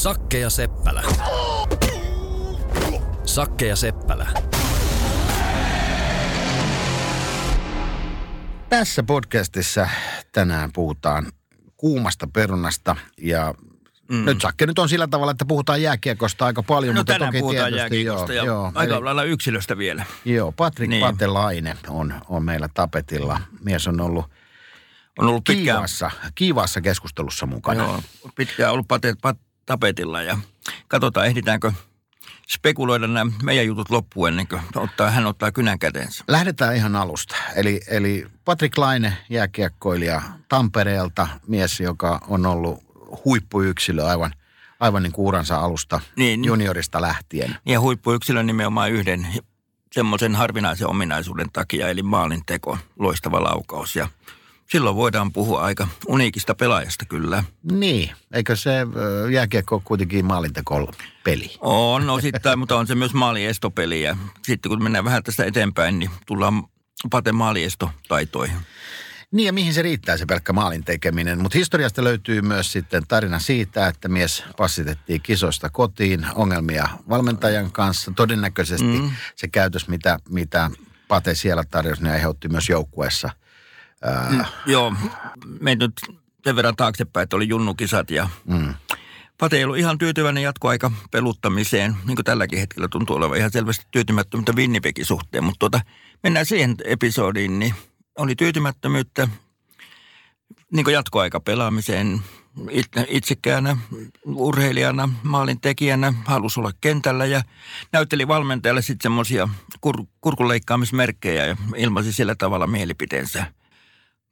[0.00, 1.02] Sakke ja Seppälä.
[3.24, 4.26] Sakke ja Seppälä.
[8.68, 9.88] Tässä podcastissa
[10.32, 11.32] tänään puhutaan
[11.76, 13.54] kuumasta perunasta ja
[14.10, 14.24] mm.
[14.24, 17.40] nyt Sakke nyt on sillä tavalla, että puhutaan jääkiekosta aika paljon, No mutta tänään toki
[17.40, 20.04] puhutaan tietysti jääkiekosta joo, ja joo, aika eli- lailla yksilöstä vielä.
[20.24, 21.00] Joo, Patrik Niin.
[21.00, 23.40] Patelainen on, on meillä tapetilla.
[23.64, 24.24] Mies on ollut
[25.18, 27.84] On ollut pitkään, kiivassa, kiivassa keskustelussa mukana.
[27.84, 28.02] joo,
[28.36, 29.36] pitkään ollut pate, pat,
[29.70, 30.38] tapetilla ja
[30.88, 31.72] katsotaan ehditäänkö
[32.48, 36.24] spekuloida nämä meidän jutut loppuun ennen kuin ottaa, hän ottaa kynän käteensä.
[36.28, 37.36] Lähdetään ihan alusta.
[37.56, 42.82] Eli, eli Patrik Laine, jääkiekkoilija Tampereelta, mies, joka on ollut
[43.24, 44.32] huippuyksilö aivan,
[44.80, 46.44] aivan niin kuin uransa alusta Niin.
[46.44, 47.56] juniorista lähtien.
[47.66, 49.26] Ja huippuyksilön nimenomaan yhden
[49.92, 53.96] semmoisen harvinaisen ominaisuuden takia, eli maalinteko, loistava laukaus.
[53.96, 54.08] Ja
[54.70, 57.44] silloin voidaan puhua aika uniikista pelaajasta kyllä.
[57.72, 58.70] Niin, eikö se
[59.32, 60.92] jääkiekko ole kuitenkin maalinteko
[61.24, 61.56] peli?
[61.60, 64.02] On osittain, mutta on se myös maaliestopeli.
[64.02, 66.64] Ja sitten kun mennään vähän tästä eteenpäin, niin tullaan
[67.10, 68.56] Pate maaliestotaitoihin.
[69.32, 71.42] Niin ja mihin se riittää se pelkkä maalin tekeminen.
[71.42, 78.12] Mutta historiasta löytyy myös sitten tarina siitä, että mies passitettiin kisoista kotiin, ongelmia valmentajan kanssa.
[78.16, 79.10] Todennäköisesti mm.
[79.36, 80.70] se käytös, mitä, mitä
[81.08, 83.30] Pate siellä tarjosi, niin aiheutti myös joukkueessa.
[84.02, 84.94] Ää, Joo,
[85.60, 85.92] menin nyt
[86.44, 88.74] sen verran taaksepäin, että oli junnukisat ja mm.
[89.38, 93.86] Pate ei ollut ihan tyytyväinen jatkoaika peluttamiseen, niin kuin tälläkin hetkellä tuntuu olevan ihan selvästi
[93.90, 95.44] tyytymättömyyttä Winnipegin suhteen.
[95.44, 95.80] Mutta tuota,
[96.22, 97.74] mennään siihen episodiin, niin
[98.18, 99.28] oli tyytymättömyyttä
[100.72, 102.20] niin kuin jatkoaika pelaamiseen
[102.70, 103.76] itse, itsekäänä,
[104.26, 107.42] urheilijana, maalintekijänä, halusi olla kentällä ja
[107.92, 109.48] näytteli valmentajalle sitten semmoisia
[109.80, 113.59] kur, kurkunleikkaamismerkkejä ja ilmaisi sillä tavalla mielipiteensä.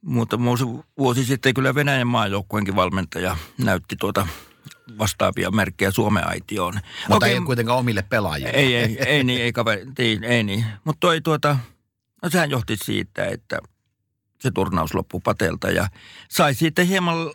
[0.01, 0.65] Mutta vuosi,
[0.97, 4.27] vuosi sitten kyllä Venäjän maajoukkueenkin valmentaja näytti tuota
[4.99, 6.73] vastaavia merkkejä Suomen aitioon.
[6.73, 8.49] Mutta Okei, ei kuitenkaan omille pelaajille.
[8.49, 10.65] ei, ei, ei niin, ei kaveri, ei, ei niin.
[10.83, 11.57] Mutta toi tuota,
[12.23, 13.59] no sehän johti siitä, että
[14.39, 15.87] se turnaus loppui Patelta ja
[16.29, 17.31] sai siitä hieman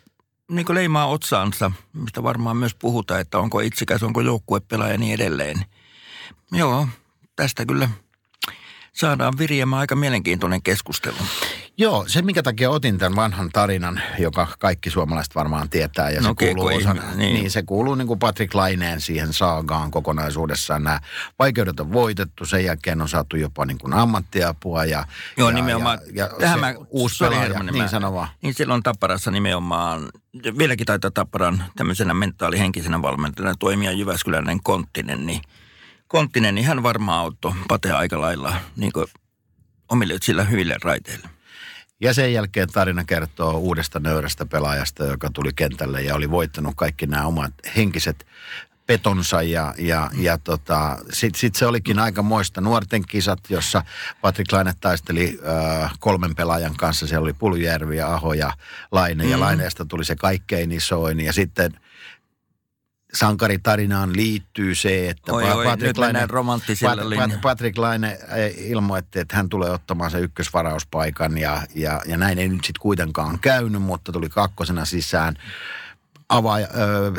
[0.51, 5.65] niin leimaa otsaansa, mistä varmaan myös puhutaan, että onko itsekäs, onko joukkuepelaaja ja niin edelleen.
[6.51, 6.87] Joo,
[7.35, 7.89] tästä kyllä
[8.93, 11.17] saadaan viriämään aika mielenkiintoinen keskustelu.
[11.77, 16.09] Joo, se minkä takia otin tämän vanhan tarinan, joka kaikki suomalaiset varmaan tietää.
[16.09, 17.33] Ja se No, kuuluu, Kiekko osana, ihme- niin.
[17.33, 17.51] niin.
[17.51, 20.83] se kuuluu niin kuin Patrick Laineen siihen saagaan kokonaisuudessaan.
[20.83, 20.99] Nämä
[21.39, 24.85] vaikeudet on voitettu, sen jälkeen on saatu jopa niin kuin ammattiapua.
[24.85, 25.05] Ja,
[25.37, 25.99] Joo, ja, nimenomaan.
[26.13, 28.27] Ja, ja Tähän mä, uusi pelaaja, niin mä- sano vaan.
[28.41, 30.09] Niin silloin Tapparassa nimenomaan,
[30.57, 35.41] vieläkin taitaa Tapparan tämmöisenä mentaalihenkisenä valmentajana toimia Jyväskyläinen Konttinen, niin
[36.07, 39.07] Konttinen, niin hän varmaan auttoi Patea aika lailla niin kuin
[39.89, 41.29] omille sillä hyville raiteille.
[42.01, 47.07] Ja sen jälkeen tarina kertoo uudesta nöyrästä pelaajasta, joka tuli kentälle ja oli voittanut kaikki
[47.07, 48.25] nämä omat henkiset
[48.87, 53.83] petonsa ja, ja, ja tota, sitten sit se olikin aika moista nuorten kisat, jossa
[54.21, 55.39] Patrik Laine taisteli
[55.83, 57.07] äh, kolmen pelaajan kanssa.
[57.07, 58.53] Siellä oli Puljärvi ja Aho ja
[58.91, 59.31] Laine mm.
[59.31, 61.79] ja Laineesta tuli se kaikkein isoin ja sitten
[63.15, 65.65] sankaritarinaan liittyy se, että Oi, oi,
[65.99, 72.01] mennään romanttisella Pat- Patrick Laine eh, ilmoitti, että hän tulee ottamaan sen ykkösvarauspaikan ja, ja,
[72.05, 75.35] ja näin ei nyt sitten kuitenkaan käynyt, mutta tuli kakkosena sisään.
[76.29, 76.63] Ava, ö,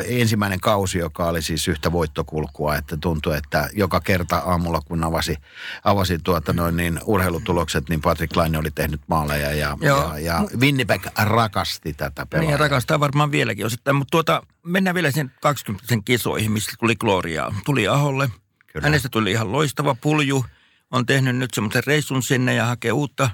[0.07, 5.35] ensimmäinen kausi, joka oli siis yhtä voittokulkua, että tuntui, että joka kerta aamulla, kun avasi,
[5.83, 10.13] avasi tuota noin niin urheilutulokset, niin Patrick Laine oli tehnyt maaleja ja, Joo.
[10.13, 12.51] ja, ja Winnipeg rakasti tätä Niin pelaajaa.
[12.51, 17.55] ja rakastaa varmaan vieläkin osittain, mutta tuota, mennään vielä sen 20 kisoihin, missä tuli Gloriaa.
[17.65, 18.29] Tuli Aholle,
[18.67, 18.83] Kyllä.
[18.85, 20.45] hänestä tuli ihan loistava pulju,
[20.91, 23.29] on tehnyt nyt semmoisen reissun sinne ja hakee uutta,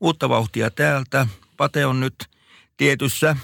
[0.00, 1.26] uutta vauhtia täältä.
[1.56, 2.14] Pate on nyt
[2.76, 3.36] tietyssä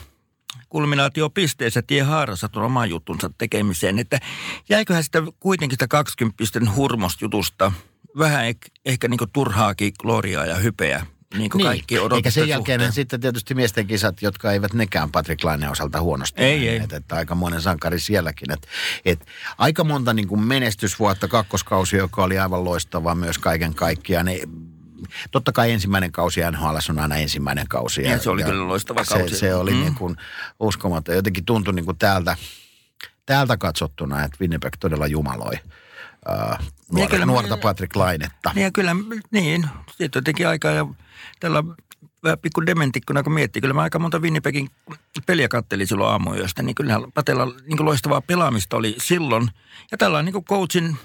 [0.69, 4.21] kulminaatiopisteessä tiehaarassa tuon oman juttunsa tekemiseen, että
[4.69, 6.45] jäiköhän sitä kuitenkin sitä 20
[6.77, 7.73] hurmosjutusta
[8.19, 12.81] vähän ehkä, ehkä niin turhaakin gloriaa ja hypeä, niin kuin kaikki Eikä odotusten sen jälkeen
[12.81, 12.93] suhteen.
[12.93, 16.97] sitten tietysti miesten kisat, jotka eivät nekään Patrick Laine osalta huonosti Ei, menneet, ei.
[16.97, 18.53] Että aika monen sankari sielläkin.
[18.53, 18.67] Et,
[19.05, 19.27] et,
[19.59, 24.27] aika monta niin kuin menestysvuotta, kakkoskausi, joka oli aivan loistava myös kaiken kaikkiaan.
[24.27, 24.41] Ne,
[25.31, 28.03] totta kai ensimmäinen kausi NHL on aina ensimmäinen kausi.
[28.03, 29.37] Ja se oli kyllä loistava se, kausi.
[29.37, 29.81] Se oli Mm.
[29.81, 30.17] niin kuin
[30.61, 31.15] uskomaton.
[31.15, 32.37] Jotenkin tuntui niin kuin täältä,
[33.27, 35.55] täältä katsottuna, että Winnipeg todella jumaloi.
[36.29, 38.51] Uh, nuor, kyllä mä- nuorta Patrick Lainetta.
[38.55, 38.97] Niin ja kyllä,
[39.31, 39.67] niin.
[39.97, 40.87] Siitä jotenkin aikaa ja
[41.41, 41.65] tällä
[42.43, 43.63] pikku dementikkuna, kun miettii.
[43.63, 44.69] Kyllä mä aika monta Winnipegin
[45.27, 49.51] peliä kattelin silloin aamuyöstä, niin kyllähän Patella niin loistavaa pelaamista oli silloin.
[49.91, 50.97] Ja tällä niin coachin,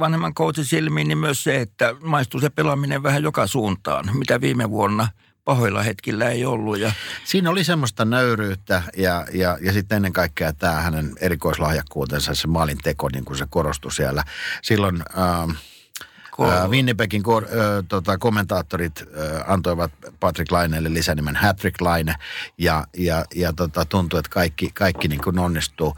[0.00, 4.10] vanhemman coachin silmiin, niin myös se, että maistuu se pelaaminen vähän joka suuntaan.
[4.16, 5.08] Mitä viime vuonna
[5.44, 6.78] pahoilla hetkillä ei ollut.
[6.78, 6.92] Ja...
[7.24, 12.78] Siinä oli semmoista nöyryyttä ja, ja, ja sitten ennen kaikkea tämä hänen erikoislahjakkuutensa, se maalin
[12.82, 14.24] teko, niin kuin se korostui siellä.
[14.62, 15.02] Silloin...
[15.18, 15.50] Ähm,
[16.40, 22.14] Äh, Winnipegin ko- äh, tota, kommentaattorit äh, antoivat Patrick Laineelle lisänimen Hattrick Laine
[22.58, 25.96] ja, ja, ja tota, tuntui, että kaikki, kaikki niin kuin onnistuu.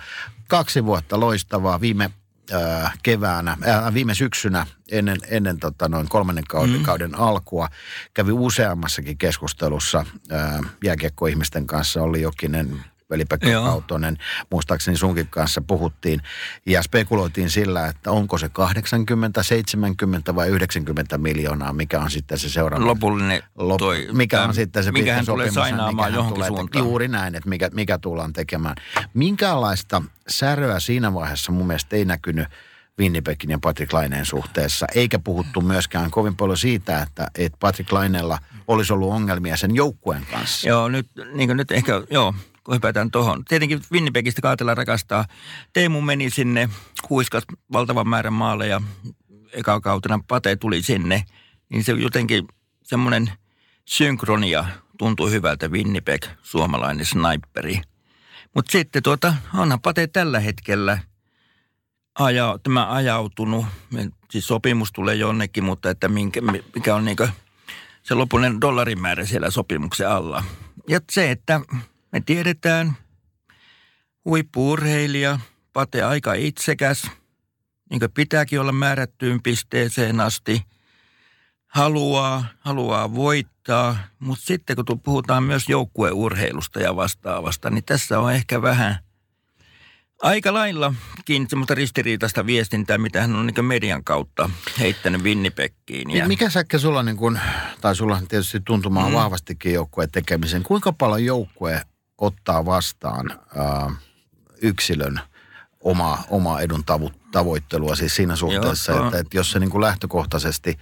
[0.49, 1.81] Kaksi vuotta loistavaa.
[1.81, 2.11] Viime
[2.53, 6.83] äh, keväänä, äh, viime syksynä ennen, ennen tota, noin kolmannen kauden, mm.
[6.83, 7.69] kauden alkua
[8.15, 12.03] kävi useammassakin keskustelussa äh, jääkiekkoihmisten kanssa.
[12.03, 14.17] Oli jokinen veli-Pekka Kautonen,
[14.51, 16.21] muistaakseni sunkin kanssa puhuttiin.
[16.67, 22.49] Ja spekuloitiin sillä, että onko se 80, 70 vai 90 miljoonaa, mikä on sitten se
[22.49, 22.87] seuraava.
[22.87, 26.85] Lopullinen lop, toi, Mikä on sitten se mikä hän tulee sainaamaan johonkin tulee, suuntaan.
[26.85, 28.77] Juuri näin, että mikä, mikä tullaan tekemään.
[29.15, 32.49] Minkälaista säröä siinä vaiheessa mun mielestä ei näkynyt
[33.01, 38.39] Winnipegin ja Patrick Laineen suhteessa, eikä puhuttu myöskään kovin paljon siitä, että, että Patrick Laineella
[38.69, 40.69] olisi ollut ongelmia sen joukkueen kanssa.
[40.69, 42.35] Joo, nyt, niin nyt ehkä, joo,
[42.71, 43.45] kun hypätään tuohon.
[43.45, 45.25] Tietenkin Winnipegistä Kaatela rakastaa.
[45.73, 46.69] Teemu meni sinne,
[47.09, 48.81] huiskas valtavan määrän maalle ja
[49.53, 51.25] eka kautena Pate tuli sinne.
[51.69, 52.49] Niin se jotenkin
[52.83, 53.33] semmoinen
[53.85, 54.65] synkronia
[54.99, 57.81] tuntui hyvältä Winnipeg, suomalainen sniperi.
[58.55, 60.99] Mutta sitten tuota, onhan Pate tällä hetkellä
[62.19, 63.67] aja, tämä ajautunut,
[64.31, 66.41] siis sopimus tulee jonnekin, mutta että minkä,
[66.75, 67.17] mikä on niin
[68.03, 70.45] se lopullinen dollarimäärä siellä sopimuksen alla.
[70.89, 71.61] Ja se, että
[72.13, 72.97] me tiedetään,
[74.25, 75.39] huippuurheilija,
[75.73, 77.11] Pate aika itsekäs,
[77.91, 80.63] niin kuin pitääkin olla määrättyyn pisteeseen asti,
[81.67, 88.63] haluaa, haluaa voittaa, mutta sitten kun puhutaan myös joukkueurheilusta ja vastaavasta, niin tässä on ehkä
[88.63, 88.99] vähän
[90.23, 96.11] aika laillakin semmoista ristiriitaista viestintää, mitä hän on niin median kautta heittänyt Winnipegkiin.
[96.11, 96.29] Ja...
[96.29, 97.39] Mikä säkkä sulla, niin kun,
[97.81, 99.15] tai sulla tietysti tuntumaan mm.
[99.15, 101.83] vahvastikin joukkueen tekemisen, kuinka paljon joukkue
[102.21, 103.91] ottaa vastaan ää,
[104.63, 105.21] yksilön
[105.81, 109.81] oma, oma edun tavo, tavoittelua siis siinä suhteessa, Joo, että, että jos se niin kuin
[109.81, 110.79] lähtökohtaisesti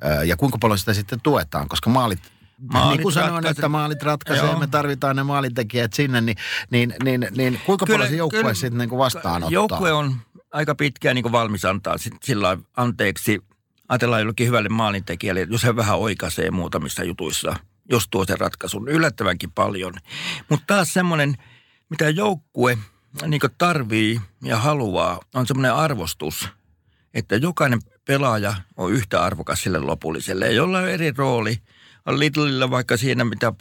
[0.00, 2.20] ää, ja kuinka paljon sitä sitten tuetaan, koska maalit
[2.72, 6.36] Maalit niin kuin sanoin, ratkaise- että maalit ratkaisee me tarvitaan ne maalintekijät sinne, niin,
[6.70, 9.50] niin, niin, niin kuinka kyllä, paljon se joukkue sitten niin kuin vastaanottaa?
[9.50, 10.16] Joukkue on
[10.52, 13.40] aika pitkään niin kuin valmis antaa sillä anteeksi.
[13.88, 17.56] Ajatellaan jollekin hyvälle maalintekijälle, jos hän vähän oikaisee muutamissa jutuissa–
[17.90, 18.88] jos tuo sen ratkaisun.
[18.88, 19.94] Yllättävänkin paljon.
[20.48, 21.36] Mutta taas semmoinen,
[21.88, 22.78] mitä joukkue
[23.26, 26.48] niin tarvii ja haluaa, on semmoinen arvostus,
[27.14, 30.52] että jokainen pelaaja on yhtä arvokas sille lopulliselle.
[30.52, 31.56] Jolla on eri rooli.
[32.06, 33.52] On Lidlillä vaikka siinä, mitä,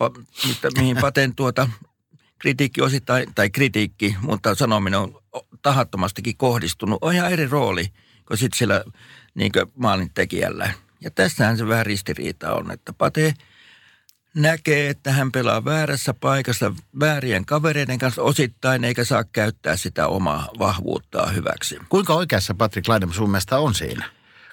[0.48, 1.70] mitä, mihin Paten tuota
[2.40, 5.22] kritiikki osittain, tai kritiikki, mutta sanominen on
[5.62, 7.00] tahattomastikin kohdistunut.
[7.02, 7.88] On ihan eri rooli
[8.28, 8.84] kuin sitten sillä
[9.36, 10.74] niin maalin tekijällä.
[11.02, 13.34] Ja tässähän se vähän ristiriita on, että Pate–
[14.42, 20.48] näkee, että hän pelaa väärässä paikassa väärien kavereiden kanssa osittain, eikä saa käyttää sitä omaa
[20.60, 21.80] vahvuuttaa hyväksi.
[21.90, 24.10] Kuinka oikeassa Patrick Laine sun mielestä on siinä?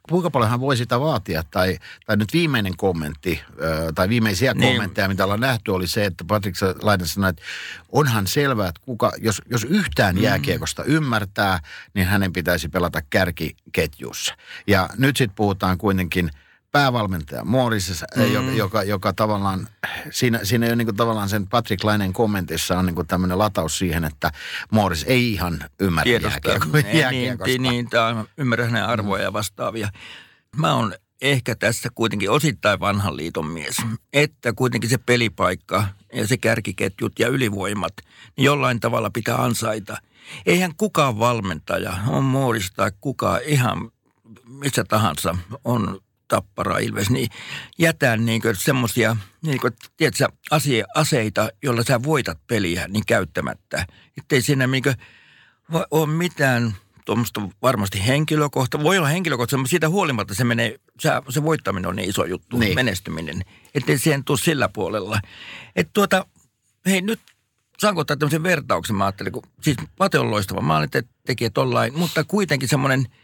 [0.08, 1.42] Kuinka paljon hän voi sitä vaatia?
[1.50, 3.40] Tai, tai nyt viimeinen kommentti,
[3.94, 4.72] tai viimeisiä niin.
[4.72, 7.42] kommentteja, mitä ollaan nähty, oli se, että Patrick Laine sanoi, että
[7.92, 10.22] onhan selvää, että kuka, jos, jos yhtään mm.
[10.22, 11.60] jääkiekosta ymmärtää,
[11.94, 14.34] niin hänen pitäisi pelata kärkiketjussa.
[14.66, 16.30] Ja nyt sitten puhutaan kuitenkin–
[16.76, 18.56] päävalmentaja Morris, mm.
[18.56, 19.68] joka, joka, tavallaan,
[20.10, 23.78] siinä, siinä jo niin kuin tavallaan sen Patrick Lainen kommentissa on niin kuin tämmöinen lataus
[23.78, 24.32] siihen, että
[24.70, 27.46] Morris ei ihan ymmärrä jääkiekko, jääkiekosta.
[27.46, 29.88] Niin, niin, tämä ymmärrä hänen arvoja ja vastaavia.
[30.56, 33.76] Mä oon ehkä tässä kuitenkin osittain vanhan liiton mies,
[34.12, 37.92] että kuitenkin se pelipaikka ja se kärkiketjut ja ylivoimat,
[38.36, 39.96] niin jollain tavalla pitää ansaita.
[40.46, 43.90] Eihän kukaan valmentaja, on Morris tai kukaan ihan
[44.48, 47.28] missä tahansa on tappara Ilves, niin
[47.78, 49.60] jätä niin semmoisia niin
[50.50, 53.86] ase, aseita, joilla sä voitat peliä, niin käyttämättä.
[54.18, 54.82] Että ei siinä niin
[55.90, 58.82] ole mitään tuommoista varmasti henkilökohta.
[58.82, 62.58] Voi olla henkilökohta, mutta siitä huolimatta se, menee, se, se voittaminen on niin iso juttu,
[62.58, 62.74] niin.
[62.74, 63.42] menestyminen.
[63.74, 65.20] Että ei siihen tule sillä puolella.
[65.76, 66.26] Että tuota,
[66.86, 67.20] hei nyt
[67.78, 72.68] saanko ottaa tämmöisen vertauksen, mä ajattelin, kun siis Pate on loistava maalintekijä tollain, mutta kuitenkin
[72.68, 73.06] semmoinen–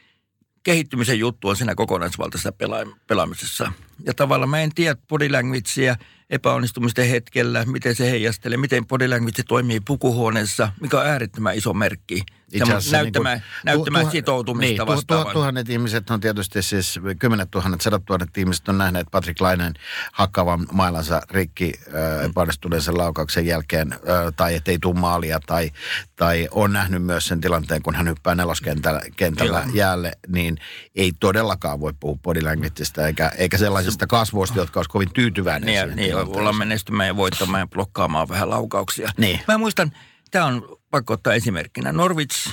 [0.63, 3.73] kehittymisen juttu on siinä kokonaisvaltaisessa pela- pelaamisessa.
[4.05, 5.97] Ja tavallaan mä en tiedä body languagea
[6.31, 12.23] epäonnistumisten hetkellä, miten se heijastelee, miten body language toimii pukuhuoneessa, mikä on äärettömän iso merkki
[12.53, 15.27] Itse asiassa näyttämään, niin kuin- näyttämään tu- tu- sitoutumista niin, tu- vastaavaan.
[15.27, 19.75] tu- tuhannet ihmiset on tietysti siis, kymmenet tuhannet, sadat tuhannet ihmiset on nähneet Patrick Lainen
[20.13, 23.99] hakkavan mailansa rikki äh, epäonnistuneensa laukauksen jälkeen, äh,
[24.37, 25.71] tai ettei tuu maalia, tai,
[26.17, 29.75] tai on nähnyt myös sen tilanteen, kun hän hyppää neloskentällä kentällä Joo.
[29.75, 30.59] jäälle, niin
[30.95, 35.79] ei todellakaan voi puhua body languageista, eikä, eikä sellaisista kasvoista, jotka olisi kovin tyytyväinen Niin,
[35.79, 39.11] siihen niin olla menestymään ja voittamaan ja blokkaamaan vähän laukauksia.
[39.17, 39.41] Niin.
[39.49, 39.93] Mä muistan,
[40.33, 41.93] tämä on pakko ottaa esimerkkinä.
[41.93, 42.51] Norwich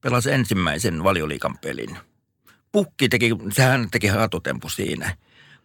[0.00, 1.98] pelasi ensimmäisen valioliikan pelin.
[2.72, 5.16] Pukki teki, sehän teki hatotempu siinä.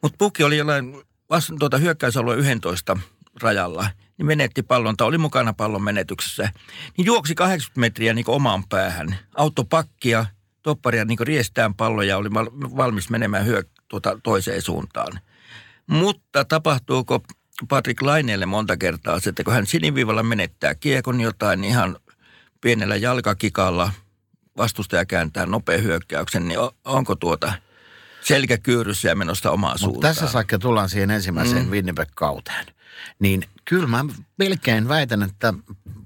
[0.02, 2.98] Mutta Pukki oli jollain vast, tuota, hyökkäysalue 11
[3.42, 6.50] rajalla, niin menetti pallon, tai oli mukana pallon menetyksessä.
[6.98, 10.26] Niin juoksi 80 metriä niin omaan päähän, auto pakkia,
[10.62, 15.20] topparia niin riestään pallon ja oli val- valmis menemään hyö, tuota, toiseen suuntaan.
[15.88, 17.24] Mutta tapahtuuko
[17.70, 21.98] Patrick Laineelle monta kertaa se, että kun hän siniviivalla menettää kiekon jotain niin ihan
[22.62, 23.92] pienellä jalkakikalla,
[24.58, 27.54] vastustaja kääntää nopean hyökkäyksen, niin onko tuota
[28.22, 30.16] selkäkyyryssä ja menosta omaa Mutta suuntaan?
[30.16, 31.72] tässä saakka tullaan siihen ensimmäiseen mm.
[31.72, 32.66] Winnipeg-kauteen.
[33.20, 34.06] Niin kyllä mä
[34.38, 35.54] melkein väitän, että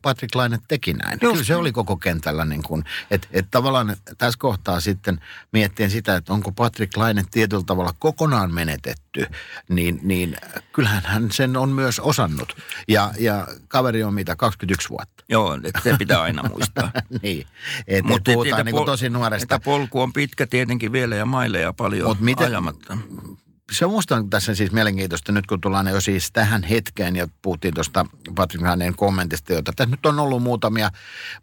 [0.02, 1.20] Patrick Laine teki näin.
[1.22, 1.34] Just.
[1.34, 5.22] Kyllä se oli koko kentällä niin kuin, että et tavallaan tässä kohtaa sitten
[5.54, 9.26] miettien sitä, että onko Patrick Laine tietyllä tavalla kokonaan menetetty,
[9.70, 10.38] niin, niin
[10.74, 12.58] kyllähän hän sen on myös osannut.
[12.88, 15.24] Ja, ja kaveri on mitä, 21 vuotta.
[15.30, 16.92] Joo, että se pitää aina muistaa.
[17.24, 17.48] niin,
[17.88, 19.44] että Mut et puhutaan että niin pol- tosi nuoresta.
[19.56, 22.98] Että polku on pitkä tietenkin vielä ja maileja paljon Mut miten- ajamatta.
[23.72, 27.28] Se on musta on tässä siis mielenkiintoista nyt, kun tullaan jo siis tähän hetkeen ja
[27.42, 30.90] puhuttiin tuosta Patrick Laineen kommentista, jota tässä nyt on ollut muutamia,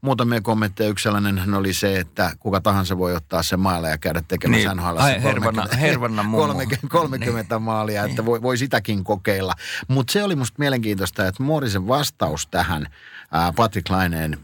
[0.01, 0.91] muutamia kommentteja.
[0.91, 4.77] Yksi sellainen oli se, että kuka tahansa voi ottaa sen maalle ja käydä tekemässä Niin.
[4.77, 4.97] NHL.
[4.99, 6.47] Ai, Hervanna- Hervanna mummo.
[6.47, 7.63] 30, 30 niin.
[7.63, 9.55] maalia, että voi, voi sitäkin kokeilla.
[9.89, 12.87] Mutta se oli musta mielenkiintoista, että Morisen vastaus tähän
[13.33, 14.39] ää, Patrick Laineen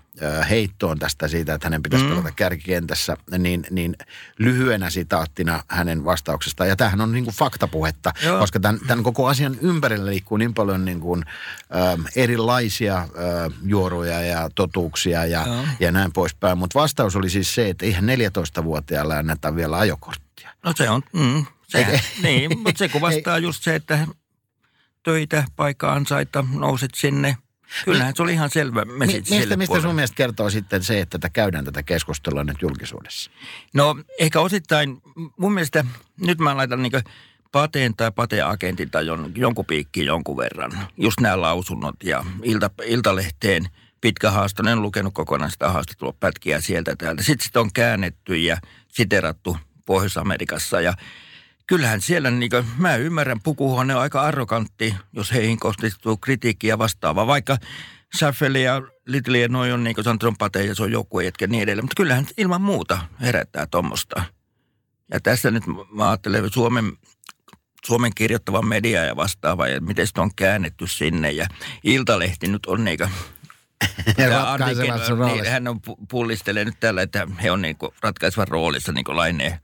[0.51, 2.11] heittoon tästä siitä, että hänen pitäisi mm.
[2.11, 3.97] pelata kärkikentässä, niin, niin
[4.39, 6.69] lyhyenä sitaattina hänen vastauksestaan.
[6.69, 8.39] Ja tämähän on niin kuin faktapuhetta, Joo.
[8.39, 13.07] koska tämän, tämän koko asian ympärillä liikkuu niin paljon niin kuin, ä, erilaisia ä,
[13.65, 15.65] juoruja ja totuuksia ja, Joo.
[15.81, 16.59] ja näin poispäin.
[16.59, 20.51] Mutta vastaus oli siis se, että eihän 14-vuotiaalle anneta vielä ajokorttia.
[20.65, 24.07] No se on, mm, se, Eikä- niin, mutta se kuvastaa just se, että
[25.03, 27.37] töitä, paikka ansaita, nouset sinne.
[27.85, 29.81] Kyllähän se oli ihan selvä Mi- mistä, mistä puolelle.
[29.83, 33.31] sun mielestä kertoo sitten se, että tätä käydään tätä keskustelua nyt julkisuudessa?
[33.75, 35.03] No ehkä osittain,
[35.37, 35.85] mun mielestä
[36.21, 36.93] nyt mä laitan niin
[37.53, 40.73] pateen tai pateagentin tai jon, jonkun piikkiin jonkun verran.
[40.97, 43.65] Just nämä lausunnot ja ilta, Iltalehteen
[44.01, 47.23] pitkä haasto, en lukenut kokonaan sitä haastattelua pätkiä sieltä täältä.
[47.23, 48.57] Sitten sitä on käännetty ja
[48.89, 50.95] siterattu Pohjois-Amerikassa ja
[51.67, 56.79] kyllähän siellä, niin kuin, mä ymmärrän, pukuhuone on aika arrogantti, jos heihin kohdistuu kritiikkiä ja
[56.79, 57.57] vastaava, vaikka
[58.17, 61.21] Schaffel ja Little ja noi on niin kuin sanottu, on pate ja se on joku
[61.21, 61.85] ja niin edelleen.
[61.85, 64.25] Mutta kyllähän ilman muuta herättää tuommoista.
[65.13, 66.93] Ja tässä nyt mä ajattelen Suomen,
[67.87, 71.31] Suomen kirjoittava media ja vastaava ja miten sitä on käännetty sinne.
[71.31, 71.47] Ja
[71.85, 73.11] Iltalehti nyt on niin kuin,
[75.17, 75.43] roolissa.
[75.43, 79.59] niin, hän on pu- pullistelee nyt tällä, että he on niin ratkaisevan roolissa niin laineen,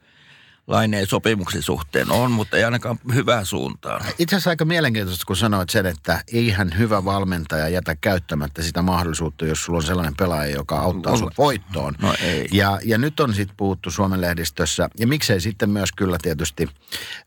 [0.69, 4.05] laineen sopimuksen suhteen on, mutta ei ainakaan hyvää suuntaan.
[4.19, 9.47] Itse asiassa aika mielenkiintoista, kun sanoit sen, että eihän hyvä valmentaja jätä käyttämättä sitä mahdollisuutta,
[9.47, 11.95] jos sulla on sellainen pelaaja, joka auttaa sut voittoon.
[12.03, 12.49] No ei.
[12.53, 16.69] Ja, ja nyt on sitten puhuttu Suomen lehdistössä, ja miksei sitten myös kyllä tietysti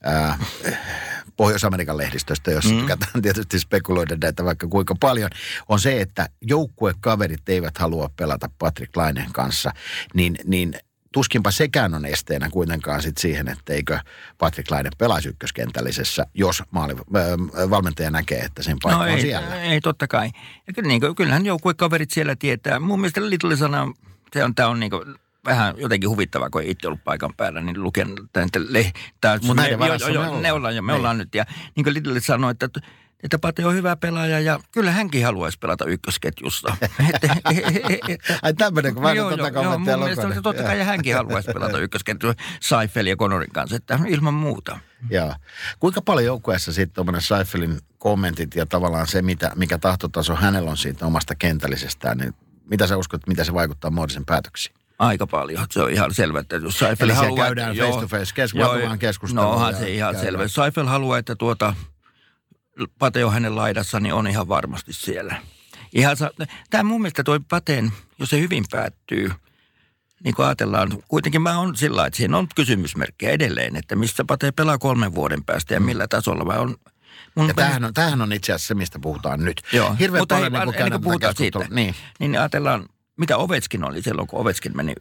[0.03, 0.37] ää,
[1.37, 2.79] Pohjois-Amerikan lehdistöstä, jos mm.
[2.79, 5.29] tykätään tietysti spekuloida näitä vaikka kuinka paljon,
[5.69, 9.71] on se, että joukkuekaverit eivät halua pelata Patrick Laineen kanssa,
[10.13, 10.73] niin, niin
[11.13, 13.99] tuskinpa sekään on esteenä kuitenkaan sit siihen, etteikö
[14.37, 19.21] Patrick Laine pelaisi ykköskentällisessä, jos maali, äh, valmentaja näkee, että sen paikka No on ei,
[19.21, 19.61] siellä.
[19.61, 20.29] ei, totta kai.
[20.67, 22.79] Ja kyllä, niin kuin, kyllähän joukkuekaverit siellä tietää.
[22.79, 23.93] Mun mielestä Little sana,
[24.33, 25.15] se on, tämä on niin kuin,
[25.45, 28.91] vähän jotenkin huvittavaa, kun ei itse ollut paikan päällä, niin luken tämän, le,
[29.21, 30.43] tämän, me, varassa jo, me jo, ollaan.
[30.43, 30.97] ne ollaan, ja me Niin.
[30.97, 31.35] ollaan nyt.
[31.35, 32.69] Ja niin kuin Little sanoi, että
[33.23, 36.77] että Pate on hyvä pelaaja ja kyllä hänkin haluaisi pelata ykkösketjussa.
[38.41, 41.15] Ai tämmöinen, kun mä joo, joo, tätä joo, kommenttia mun mielestä totta kai ja hänkin
[41.21, 44.79] haluaisi pelata ykkösketjussa Seifel ja Connorin kanssa, että ilman muuta.
[45.09, 45.35] Joo.
[45.79, 50.77] Kuinka paljon joukkueessa sitten tuommoinen Seifelin kommentit ja tavallaan se, mitä, mikä tahtotaso hänellä on
[50.77, 52.33] siitä omasta kentällisestään, niin
[52.69, 54.75] mitä sä uskot, mitä se vaikuttaa muodisen päätöksiin?
[54.99, 55.65] Aika paljon.
[55.71, 57.45] Se on ihan selvä, että jos Seifel Eli haluaa...
[57.45, 60.25] käydään joo, face to face keskustelua, joo, No onhan ja se ihan käydään.
[60.25, 60.47] selvä.
[60.47, 61.73] Seifel haluaa, että tuota,
[62.99, 65.35] Pate on hänen laidassa, niin on ihan varmasti siellä.
[65.93, 66.31] Ihan sa-
[66.69, 69.31] Tämä mun mielestä toi Pateen, jos se hyvin päättyy,
[70.23, 74.51] niin kuin ajatellaan, kuitenkin mä on sillä että siinä on kysymysmerkkejä edelleen, että missä Pate
[74.51, 76.45] pelaa kolmen vuoden päästä ja millä tasolla.
[76.45, 76.75] Vai on,
[77.35, 79.61] mun Ja tämähän on, tämähän on itse asiassa se, mistä puhutaan nyt.
[79.73, 81.95] Joo, Hirveän mutta paljon hei, niin ennen kuin puhutaan siitä, Niin.
[82.19, 82.85] niin ajatellaan,
[83.21, 84.93] mitä Ovetskin oli silloin, kun Ovetskin meni,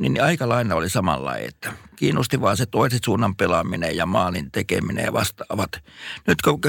[0.00, 5.04] niin aika lailla oli samanlainen, että kiinnosti vaan se toisen suunnan pelaaminen ja maalin tekeminen
[5.04, 5.70] ja vastaavat.
[6.26, 6.60] Nyt kun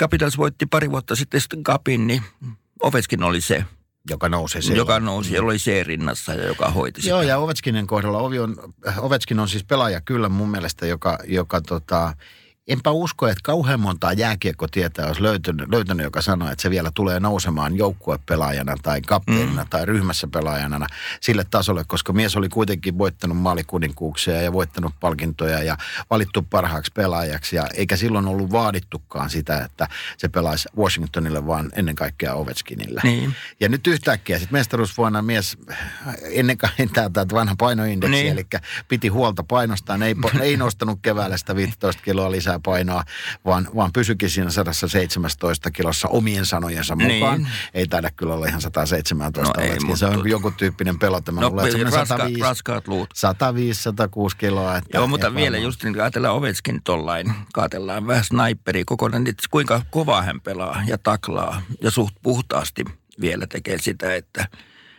[0.00, 2.22] Capitals voitti pari vuotta sitten Kapin, niin
[2.82, 3.64] Ovetskin oli se,
[4.10, 4.76] joka nousi silloin.
[4.76, 7.10] Joka nousi, jolla oli se rinnassa ja joka hoiti sitä.
[7.10, 8.56] Joo, ja Ovechkinin kohdalla Ovi on,
[8.98, 12.14] Ovechkin on siis pelaaja kyllä mun mielestä, joka, joka tota,
[12.68, 17.20] enpä usko, että kauhean montaa jääkiekkotietä olisi löytynyt, löytänyt, joka sanoo, että se vielä tulee
[17.20, 19.68] nousemaan joukkuepelaajana tai kapteenina mm.
[19.68, 20.86] tai ryhmässä pelaajana
[21.20, 25.76] sille tasolle, koska mies oli kuitenkin voittanut maalikuninkuuksia ja voittanut palkintoja ja
[26.10, 27.56] valittu parhaaksi pelaajaksi.
[27.56, 33.00] Ja eikä silloin ollut vaadittukaan sitä, että se pelaisi Washingtonille, vaan ennen kaikkea Ovechkinille.
[33.04, 33.34] Niin.
[33.60, 35.58] Ja nyt yhtäkkiä sitten mestaruusvuonna mies
[36.22, 38.32] ennen kaikkea tämä vanha painoindeksi, niin.
[38.32, 38.46] eli
[38.88, 43.04] piti huolta painostaan, ei, ei nostanut keväällä sitä 15 kiloa lisää lisää painoa,
[43.44, 47.42] vaan, vaan pysyikin siinä 117 kilossa omien sanojensa mukaan.
[47.42, 47.52] Niin.
[47.74, 49.96] Ei taida kyllä olla ihan 117, no ei, mutta...
[49.96, 51.32] se on joku tyyppinen pelote.
[51.32, 53.10] Mä no, luulen, raska, 105, raskaat luut.
[54.32, 54.76] 105-106 kiloa.
[54.76, 59.82] Että Joo, mutta vielä just niin ajatellaan Ovetskin tollain, kaatellaan vähän sniperi kokonaan, että kuinka
[59.90, 62.84] kova hän pelaa ja taklaa ja suht puhtaasti
[63.20, 64.46] vielä tekee sitä, että–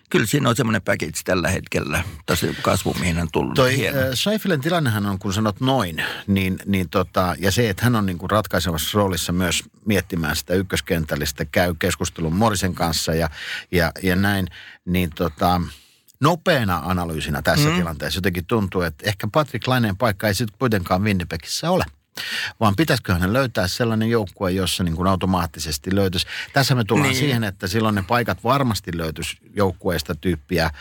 [0.09, 3.55] kyllä siinä on semmoinen package tällä hetkellä, tässä kasvu, mihin on tullut.
[3.55, 7.95] Toi äh, Seifelin tilannehan on, kun sanot noin, niin, niin tota, ja se, että hän
[7.95, 13.29] on niin kuin ratkaisevassa roolissa myös miettimään sitä ykköskentällistä, käy keskustelun Morisen kanssa ja,
[13.71, 14.47] ja, ja näin,
[14.85, 15.61] niin tota,
[16.19, 17.75] nopeana analyysinä tässä mm.
[17.75, 21.83] tilanteessa jotenkin tuntuu, että ehkä Patrick Laineen paikka ei sitten kuitenkaan Winnipegissä ole
[22.59, 26.27] vaan pitäisikö hän löytää sellainen joukkue, jossa niin kuin automaattisesti löytyisi.
[26.53, 27.19] Tässä me tullaan niin.
[27.19, 30.71] siihen, että silloin ne paikat varmasti löytyisi joukkueesta tyyppiä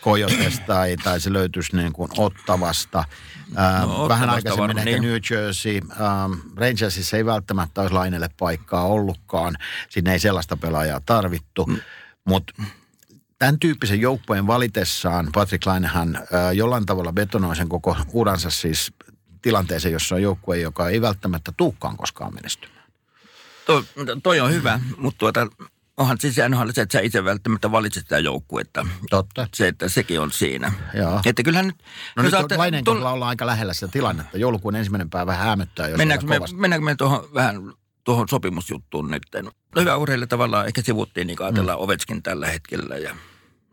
[0.00, 3.04] Kojotesta tai, tai se löytyisi niin kuin Ottavasta.
[3.80, 5.02] No, vähän aikaisemmin ehkä niin.
[5.02, 5.76] New Jersey.
[5.76, 9.56] Ähm, Rangersissa ei välttämättä olisi lainelle paikkaa ollutkaan.
[9.88, 11.66] Sinne ei sellaista pelaajaa tarvittu.
[11.66, 11.78] Mm.
[12.24, 12.62] Mutta
[13.38, 16.18] tämän tyyppisen joukkueen valitessaan Patrick Lainehan
[16.54, 18.92] jollain tavalla betonoi sen koko uransa siis
[19.42, 22.82] tilanteeseen, jossa on joukkue, joka ei välttämättä tuukkaan koskaan menestymään.
[23.66, 23.84] Toi,
[24.22, 25.46] toi on hyvä, mutta tuota,
[25.96, 28.86] onhan siis NHL se, että sä itse välttämättä valitset sitä joukkuetta.
[29.10, 29.48] Totta.
[29.54, 30.72] Se, että sekin on siinä.
[30.94, 31.20] Joo.
[31.24, 31.76] Että kyllähän nyt...
[32.16, 32.96] No nyt saatte, Laineen tull...
[32.96, 34.38] ollaan aika lähellä sitä tilannetta.
[34.38, 37.72] Joulukuun ensimmäinen päivä hämöttää, jos mennäänkö me, mennäänkö me tuohon vähän
[38.04, 39.22] tuohon sopimusjuttuun nyt?
[39.42, 41.84] No hyvä urheilija tavallaan ehkä sivuttiin, niin ajatellaan mm.
[41.84, 43.16] Ovetskin tällä hetkellä ja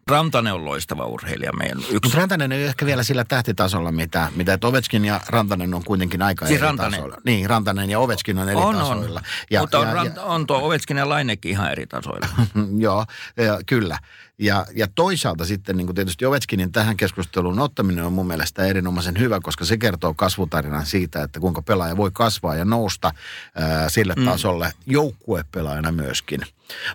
[0.10, 1.94] Rantanen on loistava urheilija meidän yksi.
[1.94, 6.22] Mutta Rantanen ei ehkä vielä sillä tähtitasolla, mitä, mitä että Ovechkin ja Rantanen on kuitenkin
[6.22, 6.92] aika siis eri Rantanen.
[6.92, 7.18] tasoilla.
[7.25, 9.20] Niin, Rantanen ja Ovechkin on eri on, tasoilla.
[9.20, 9.25] On.
[9.51, 12.27] Ja, Mutta on, ja, ja, on tuo Ovechkin ja Lainekin ihan eri tasoilla.
[12.77, 13.05] Joo,
[13.38, 13.98] ja, kyllä.
[14.40, 19.20] Ja, ja toisaalta sitten niin kuin tietysti Ovechkinin tähän keskusteluun ottaminen on mun mielestä erinomaisen
[19.20, 23.12] hyvä, koska se kertoo kasvutarinan siitä, että kuinka pelaaja voi kasvaa ja nousta
[23.56, 24.25] ää, sille mm.
[24.25, 26.42] tasolle joukkuepelaajana myöskin.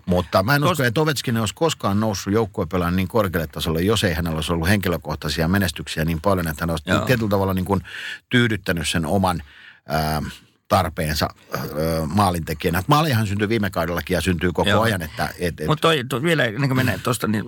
[0.05, 0.71] Mutta mä en Tos...
[0.71, 4.69] usko, että Ovechkin olisi koskaan noussut joukkuepelaajan niin korkealle tasolle, jos ei hänellä olisi ollut
[4.69, 7.05] henkilökohtaisia menestyksiä niin paljon, että hän olisi Joo.
[7.05, 7.81] tietyllä tavalla niin kuin
[8.29, 9.43] tyydyttänyt sen oman
[9.87, 10.21] ää,
[10.67, 12.83] tarpeensa öö, maalintekijänä.
[12.87, 14.81] Maalihan syntyy viime kaudellakin ja syntyy koko Joo.
[14.81, 15.01] ajan.
[15.01, 15.67] Että, et, et...
[15.67, 15.87] Mutta
[16.23, 17.45] vielä ennen kuin menee tuosta, niin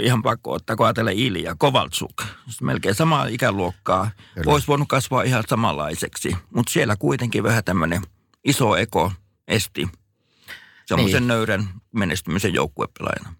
[0.00, 2.22] ihan pakko ottaa, kun ajatellaan Ilja, Kovaltsuk,
[2.62, 4.52] melkein samaa ikäluokkaa, Kyllä.
[4.52, 8.02] olisi voinut kasvaa ihan samanlaiseksi, mutta siellä kuitenkin vähän tämmöinen
[8.44, 9.12] iso eko
[9.48, 9.88] esti
[10.86, 11.28] semmoisen niin.
[11.28, 13.34] nöyrän menestymisen joukkuepelaajana.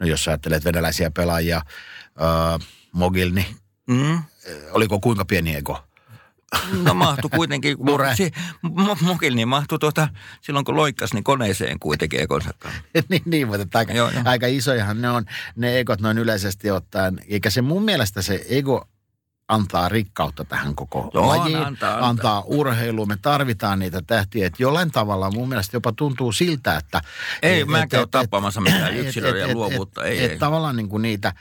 [0.00, 3.46] No jos ajattelet venäläisiä pelaajia, äh, Mogilni,
[3.86, 4.22] mm.
[4.70, 5.87] oliko kuinka pieni ego?
[6.82, 7.76] No mahtui kuitenkin.
[7.80, 8.16] Mure.
[8.16, 8.30] Si,
[9.00, 10.08] mokil niin mahtui tuota,
[10.40, 12.50] silloin kun loikkas, niin koneeseen kuitenkin ekonsa
[13.08, 14.22] niin, niin, mutta aika, joo, joo.
[14.24, 15.24] aika isojahan ne on,
[15.56, 17.20] ne egot noin yleisesti ottaen.
[17.28, 18.88] Eikä se mun mielestä se ego
[19.48, 22.08] antaa rikkautta tähän koko Joo, lajiin, antaa, antaa.
[22.08, 23.08] antaa urheiluun.
[23.08, 24.46] Me tarvitaan niitä tähtiä.
[24.46, 27.00] Että jollain tavalla mun mielestä jopa tuntuu siltä, että...
[27.42, 30.04] Ei, et, mä en käy tappamassa mitään yksilöä ja luovuutta.
[30.04, 30.38] Et, ei, et, ei.
[30.38, 31.32] tavallaan niin kuin niitä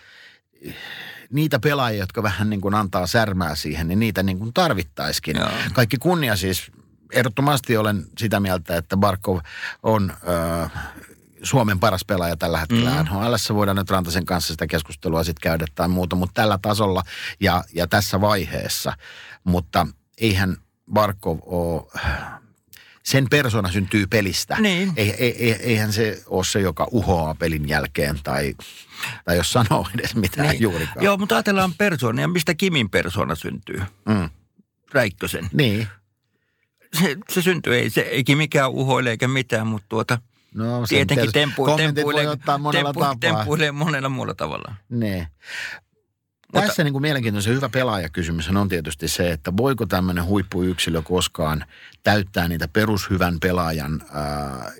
[1.33, 5.37] niitä pelaajia, jotka vähän niin kuin antaa särmää siihen, niin niitä niin kuin tarvittaisikin.
[5.37, 5.49] Joo.
[5.73, 6.71] Kaikki kunnia siis,
[7.13, 9.39] ehdottomasti olen sitä mieltä, että Barkov
[9.83, 10.69] on ö,
[11.43, 13.09] Suomen paras pelaaja tällä hetkellä mm.
[13.09, 13.33] NHL.
[13.53, 17.03] Voidaan nyt Rantasen kanssa sitä keskustelua sitten käydä tai muuta, mutta tällä tasolla
[17.39, 18.93] ja, ja tässä vaiheessa.
[19.43, 19.87] Mutta
[20.17, 20.57] eihän
[20.93, 21.83] Barkov ole
[23.07, 24.57] sen persona syntyy pelistä.
[24.59, 24.93] Niin.
[24.95, 28.55] Ei, ei, eihän se ole se, joka uhoaa pelin jälkeen tai,
[29.25, 30.61] tai jos sanoo edes mitään niin.
[30.61, 31.05] juurikaan.
[31.05, 32.27] Joo, mutta ajatellaan persoonia.
[32.27, 33.81] Mistä Kimin persona syntyy?
[34.05, 34.29] Mm.
[34.93, 35.49] Räikkösen.
[35.53, 35.87] Niin.
[36.99, 40.17] Se, se syntyy, ei, se, ei mikään uhoile eikä mitään, mutta tuota,
[40.53, 42.71] No, Tietenkin tempu, tempuilee, tempu,
[43.19, 44.75] tempuilee monella muulla tavalla.
[44.89, 45.27] Niin.
[46.53, 51.65] Mutta, Tässä niin kuin mielenkiintoisen hyvä pelaajakysymys on tietysti se, että voiko tämmöinen huippuyksilö koskaan
[52.03, 54.71] täyttää niitä perushyvän pelaajan ää,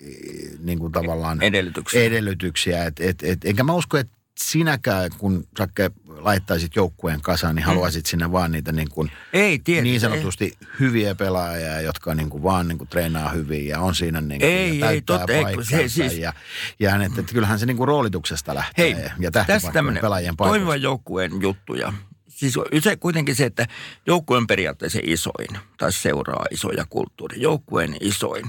[0.59, 2.03] niin kuin tavallaan edellytyksiä.
[2.03, 2.83] edellytyksiä.
[2.85, 8.05] Et, et, et, enkä mä usko, että sinäkään, kun Sakke laittaisit joukkueen kasaan, niin haluaisit
[8.05, 9.89] sinne vaan niitä niin, kuin, Ei, tietysti.
[9.89, 14.21] niin sanotusti hyviä pelaajia, jotka niin kuin vaan niin kuin treenaa hyvin ja on siinä
[14.21, 16.33] niin kuin, Ei, ja ei, täyttää totta, ei, paikkansa se siis- ja,
[16.79, 19.31] ja että, että kyllähän se niin kuin roolituksesta lähtee Hei, ja
[19.73, 20.57] tämmöinen pelaajien paikoista.
[20.59, 21.93] toimivan joukkueen juttuja.
[22.27, 23.67] Siis se kuitenkin se, että
[24.07, 25.47] joukkue on periaatteessa isoin,
[25.77, 28.45] tai seuraa isoja kulttuuri, joukkueen isoin.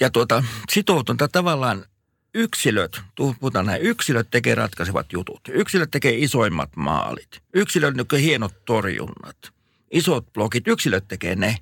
[0.00, 1.84] Ja tuota, sitoutunta tavallaan
[2.34, 5.40] yksilöt, puhutaan näin, yksilöt tekee ratkaisevat jutut.
[5.48, 7.42] Yksilöt tekee isoimmat maalit.
[7.54, 9.36] Yksilöt tekee hienot torjunnat.
[9.90, 11.56] Isot blokit, yksilöt tekee ne.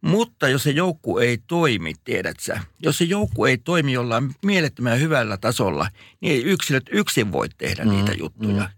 [0.00, 5.00] Mutta jos se joukku ei toimi, tiedät sä, jos se joukku ei toimi jollain mielettömän
[5.00, 5.88] hyvällä tasolla,
[6.20, 8.62] niin ei yksilöt yksin voi tehdä mm, niitä juttuja.
[8.62, 8.68] mm.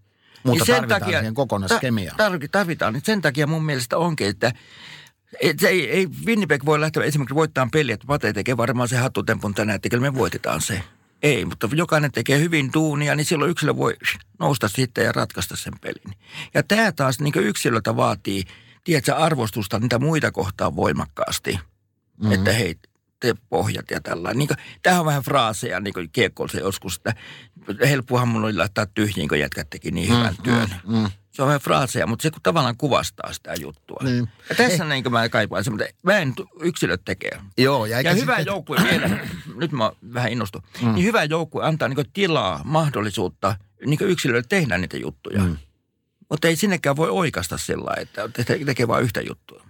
[0.44, 2.16] Mutta tarvitaan siihen kokonaiskemiaan.
[2.16, 2.92] Ta- tar- tarvitaan.
[2.92, 4.52] Niin sen takia mun mielestä onkin, että
[5.40, 8.96] et se ei, ei Winnipeg voi lähteä esimerkiksi voittamaan peliä, että Pate tekee varmaan se
[8.96, 10.82] hattutempun tänään, että kyllä me voitetaan se.
[11.24, 13.96] Ei, mutta jokainen tekee hyvin duunia, niin silloin yksilö voi
[14.38, 16.18] nousta sitten ja ratkaista sen pelin.
[16.54, 18.44] Ja tämä taas niin yksilöltä vaatii,
[18.84, 21.52] tiedätkö, arvostusta niitä muita kohtaan voimakkaasti.
[21.52, 22.32] Mm-hmm.
[22.32, 22.74] Että hei,
[23.20, 24.38] te pohjat ja tällainen.
[24.38, 24.48] Niin
[24.82, 26.10] tämähän on vähän fraaseja, niin kuin
[26.60, 27.14] joskus, että
[27.86, 30.68] helppohan mun oli laittaa tyhjiin, kun jätkät teki niin hyvän työn.
[30.86, 31.10] Mm, mm.
[31.34, 34.00] Se on vähän fraaseja, mutta se kun tavallaan kuvastaa sitä juttua.
[34.02, 34.28] Niin.
[34.48, 37.40] Ja tässä niin mä kaipaan semmoinen, mä en yksilöt tekee.
[37.58, 39.08] Joo, ja, Ja hyvä sitten- joukkue vielä,
[39.60, 40.94] nyt mä vähän innostun, mm.
[40.94, 45.40] niin hyvä joukkue antaa niin tilaa, mahdollisuutta niin yksilöille tehdä niitä juttuja.
[45.40, 45.56] Mm.
[46.30, 49.64] Mutta ei sinnekään voi oikasta sillä että te- tekee vain yhtä juttua.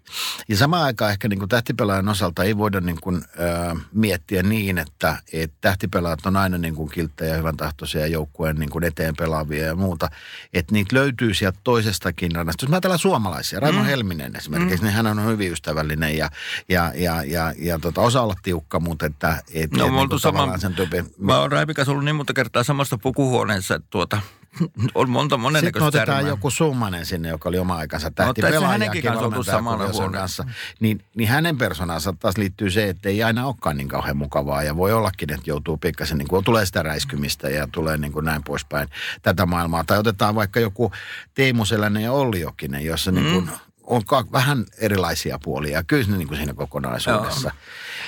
[0.48, 4.78] Ja samaan aikaan ehkä niin kuin tähtipelaajan osalta ei voida niin kuin, ö, miettiä niin,
[4.78, 9.16] että, että tähtipelaajat on aina niin kuin kilttejä ja hyvän tahtoisia joukkueen niin kuin eteen
[9.16, 10.10] pelaavia ja muuta.
[10.54, 12.64] Että niitä löytyy sieltä toisestakin rannasta.
[12.64, 13.86] Jos mä ajatellaan suomalaisia, Raimo mm.
[13.86, 14.84] Helminen esimerkiksi, mm.
[14.84, 16.30] niin hän on hyvin ystävällinen ja,
[16.68, 20.58] ja, ja, ja, ja tota, osaa olla tiukka, mutta että et, No, et, kuin sama-
[20.58, 24.20] sen tyypin, Mä oon Raipikas ollut niin monta kertaa samassa pukuhuoneessa, että tuota,
[24.94, 26.28] on monta Sitten monennäköistä otetaan tärmää.
[26.28, 28.68] joku Summanen sinne, joka oli oma aikansa et se tähtipelaaja.
[28.68, 30.44] hänenkin kanssa oltu samalla kanssa.
[30.80, 34.62] Niin, niin hänen persoonansa taas liittyy se, että ei aina olekaan niin kauhean mukavaa.
[34.62, 38.24] Ja voi ollakin, että joutuu pikkasen, niin kuin, tulee sitä räiskymistä ja tulee niin kuin
[38.24, 38.88] näin poispäin
[39.22, 39.84] tätä maailmaa.
[39.84, 40.92] Tai otetaan vaikka joku
[41.34, 43.14] Teemu Selänen ja Olli Jokinen, jossa mm.
[43.14, 43.50] niin kuin,
[43.86, 45.82] on ka- vähän erilaisia puolia.
[45.82, 47.50] Kyllä ne niin kuin siinä kokonaisuudessa.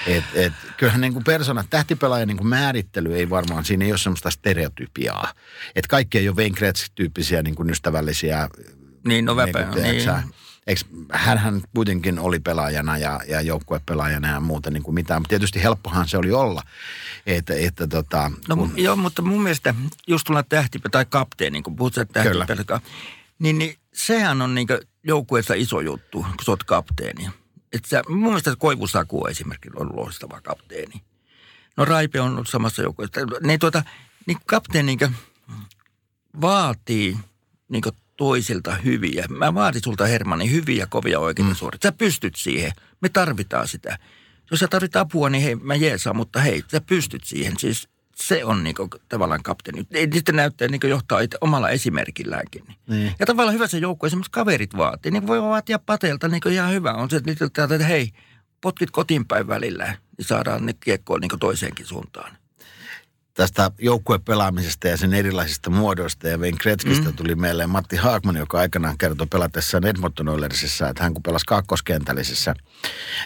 [0.07, 3.99] Et, et, kyllähän niin kuin persona, tähtipelaajan niin kuin määrittely ei varmaan, siinä ei ole
[3.99, 5.33] semmoista stereotypiaa.
[5.77, 8.49] Että kaikki ei ole Wayne Gretzky-tyyppisiä niin kuin ystävällisiä.
[9.07, 10.05] Niin, no väpä, kuin, tiedätkö niin.
[10.05, 10.23] sä,
[10.67, 10.81] Eikö,
[11.13, 15.21] hänhän kuitenkin oli pelaajana ja, ja joukkuepelaajana ja muuta niin kuin mitään.
[15.21, 16.63] Mutta tietysti helppohan se oli olla.
[17.27, 19.75] Että, että tota, No kun, joo, mutta mun mielestä
[20.07, 22.47] just tulla tähtipä tai kapteeni, kun puhut sieltä Kyllä.
[22.47, 22.81] tähtipelkä,
[23.39, 24.69] niin, niin sehän on niin
[25.03, 27.31] joukkueessa iso juttu, kun sä oot kapteeni.
[27.73, 31.03] Et sä, mun mielestä Koivu Saku on esimerkiksi ollut loistava kapteeni.
[31.77, 33.21] No Raipe on ollut samassa joukkueessa.
[33.43, 33.83] Niin, tuota,
[34.27, 35.17] niin kapteeni niin
[36.41, 37.19] vaatii
[37.69, 37.83] niin
[38.17, 39.25] toisilta hyviä.
[39.29, 41.57] Mä vaadin sulta Hermanni hyviä, kovia oikeita mm.
[41.57, 41.79] suoria.
[41.83, 42.73] Sä pystyt siihen.
[43.01, 43.99] Me tarvitaan sitä.
[44.51, 47.59] Jos sä tarvit apua, niin hei, mä jeesaan, mutta hei, sä pystyt siihen.
[47.59, 49.87] Siis se on niinku tavallaan kapteeni.
[50.13, 52.65] Sitten näyttää niinku johtaa itse omalla esimerkilläänkin.
[52.89, 53.15] Niin.
[53.19, 55.13] Ja tavallaan hyvä se joukkue, semmoiset kaverit vaatii.
[55.13, 56.93] Niin voi vaatia pateelta niinku ihan hyvä.
[56.93, 58.13] On se, että täältä, että hei,
[58.61, 62.37] potkit kotiinpäin välillä, niin saadaan ne kiekkoon niinku toiseenkin suuntaan.
[63.37, 67.17] tästä joukkuepelaamisesta ja sen erilaisista muodoista ja Wayne Gretzkystä mm.
[67.17, 72.55] tuli meille Matti Haakman, joka aikanaan kertoi pelatessaan Edmonton Oilersissa, että hän kun pelasi kakkoskentällisessä,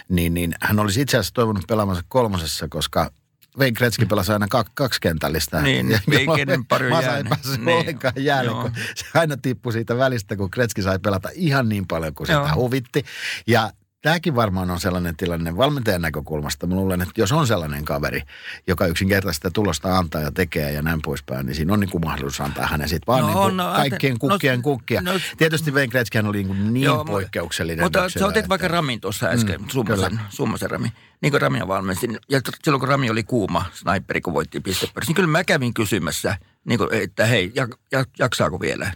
[0.09, 3.11] niin, niin hän olisi itse asiassa toivonut pelaamansa kolmosessa, koska
[3.57, 5.61] Wayne Gretzky pelasi aina kak- kaksikentällistä.
[5.61, 9.97] Niin, jolloin kenen pari Masa ei päässyt Niin, ollenkaan jäälle, kun se aina tippui siitä
[9.97, 13.03] välistä, kun Gretzky sai pelata ihan niin paljon kuin sitä huvitti.
[13.47, 16.67] Ja Tämäkin varmaan on sellainen tilanne valmentajan näkökulmasta.
[16.67, 18.21] Mä luulen, että jos on sellainen kaveri,
[18.67, 22.03] joka yksinkertaisesti sitä tulosta antaa ja tekee ja näin poispäin, niin siinä on niin kuin
[22.05, 25.01] mahdollisuus antaa hänen sitten vaan No niin kuin no, kaikkien no, kukkien no, kukkia.
[25.01, 27.85] no- Tietysti Wayne Gretzkyhän oli niin, kuin niin Joo, poikkeuksellinen.
[27.85, 30.91] Mutta yksilö, sä otit että- vaikka Ramin tuossa äsken, mm, summasen, summasen Rami.
[31.21, 32.19] Niin kuin Ramia valmensin.
[32.29, 35.73] Ja t- silloin kun Rami oli kuuma sniperi, kun voitti pistepörssin, niin kyllä mä kävin
[35.73, 38.91] kysymässä, niin kuin, että hei, jak, jak, jaksaako vielä?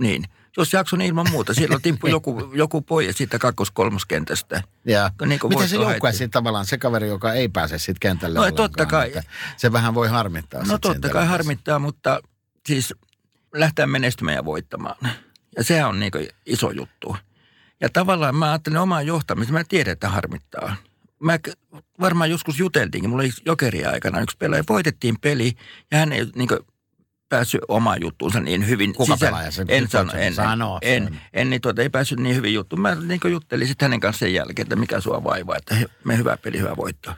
[0.00, 0.24] Niin.
[0.56, 1.54] Jos jakso, niin ilman muuta.
[1.54, 4.62] Siellä tippui joku, joku pois siitä kakkos-kolmoskentästä.
[4.84, 5.10] Ja.
[5.26, 8.50] Niin kuin Miten se joukkue sitten tavallaan se kaveri, joka ei pääse sitten kentälle No,
[8.50, 9.12] totta kai.
[9.56, 10.62] Se vähän voi harmittaa.
[10.62, 12.20] No totta kai harmittaa, mutta
[12.66, 12.94] siis
[13.54, 14.96] lähtee menestymään ja voittamaan.
[15.56, 16.12] Ja sehän on niin
[16.46, 17.16] iso juttu.
[17.80, 20.76] Ja tavallaan mä ajattelen omaa johtamista, mä tiedän, että harmittaa.
[21.20, 21.38] Mä
[22.00, 25.52] varmaan joskus juteltiinkin, mulla oli jokeria aikana yksi pelaaja, voitettiin peli
[25.90, 26.48] ja hän ei niin
[27.28, 28.94] päässyt omaan juttuunsa niin hyvin.
[28.94, 29.30] Kuka sisään.
[29.32, 31.20] pelaaja se- En sano, en, sanoo en, sen.
[31.32, 32.80] en, niin tuota, ei päässyt niin hyvin juttuun.
[32.82, 36.16] Mä niin juttelin sitten hänen kanssa sen jälkeen, että mikä sua vaivaa, että he- me
[36.16, 37.14] hyvä peli, hyvä voitto.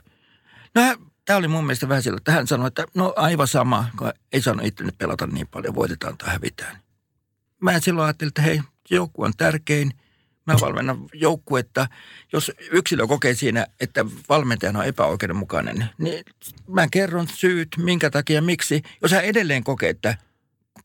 [0.74, 0.82] No
[1.24, 4.42] tämä oli mun mielestä vähän sillä, että hän sanoi, että no aivan sama, kun ei
[4.42, 6.78] saanut itse pelata niin paljon, voitetaan tai hävitään.
[7.62, 9.90] Mä silloin ajattelin, että hei, joukkue on tärkein.
[10.46, 11.86] Mä valmennan joukkuetta.
[12.32, 16.24] Jos yksilö kokee siinä, että valmentajana on epäoikeudenmukainen, niin
[16.68, 18.82] mä kerron syyt, minkä takia, miksi.
[19.02, 20.16] Jos hän edelleen kokee, että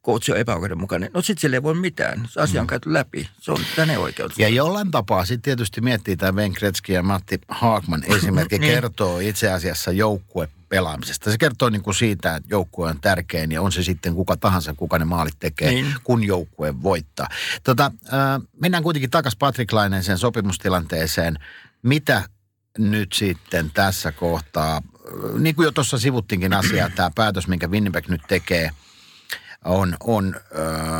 [0.05, 1.09] coach on epäoikeudenmukainen.
[1.13, 2.27] No sitten sille ei voi mitään.
[2.29, 2.69] Se asia on mm.
[2.69, 3.29] käyty läpi.
[3.39, 4.39] Se on tänne oikeus.
[4.39, 8.73] Ja jollain tapaa sitten tietysti miettii tämä Ben Kretski ja Matti Haakman esimerkki niin.
[8.73, 11.31] kertoo itse asiassa joukkue pelaamisesta.
[11.31, 14.73] Se kertoo niin kuin siitä, että joukkue on tärkein ja on se sitten kuka tahansa,
[14.73, 15.95] kuka ne maalit tekee, niin.
[16.03, 17.27] kun joukkue voittaa.
[17.63, 21.39] Tota, äh, mennään kuitenkin takaisin Patrick Lainen sen sopimustilanteeseen.
[21.83, 22.23] Mitä
[22.77, 24.81] nyt sitten tässä kohtaa,
[25.39, 28.71] niin kuin jo tuossa sivuttiinkin asiaa, tämä päätös, minkä Winnipeg nyt tekee–
[29.65, 30.35] on, on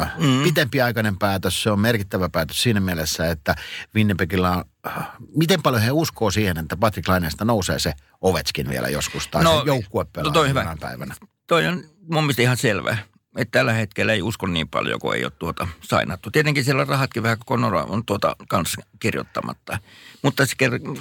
[0.01, 0.43] äh, mm.
[0.43, 1.63] pitempiaikainen päätös.
[1.63, 3.55] Se on merkittävä päätös siinä mielessä, että
[3.95, 8.89] Winnipegillä on, äh, miten paljon he uskoo siihen, että Patrick Laineesta nousee se Ovetskin vielä
[8.89, 10.77] joskus tai no, se joukkue pelaa no toi hyvä.
[10.79, 11.15] päivänä.
[11.47, 12.97] Toi on mun mielestä ihan selvä.
[13.37, 16.31] Että tällä hetkellä ei usko niin paljon, kun ei ole tuota sainattu.
[16.31, 19.77] Tietenkin siellä rahatkin vähän, kun on tuota kanssa kirjoittamatta.
[20.21, 20.55] Mutta se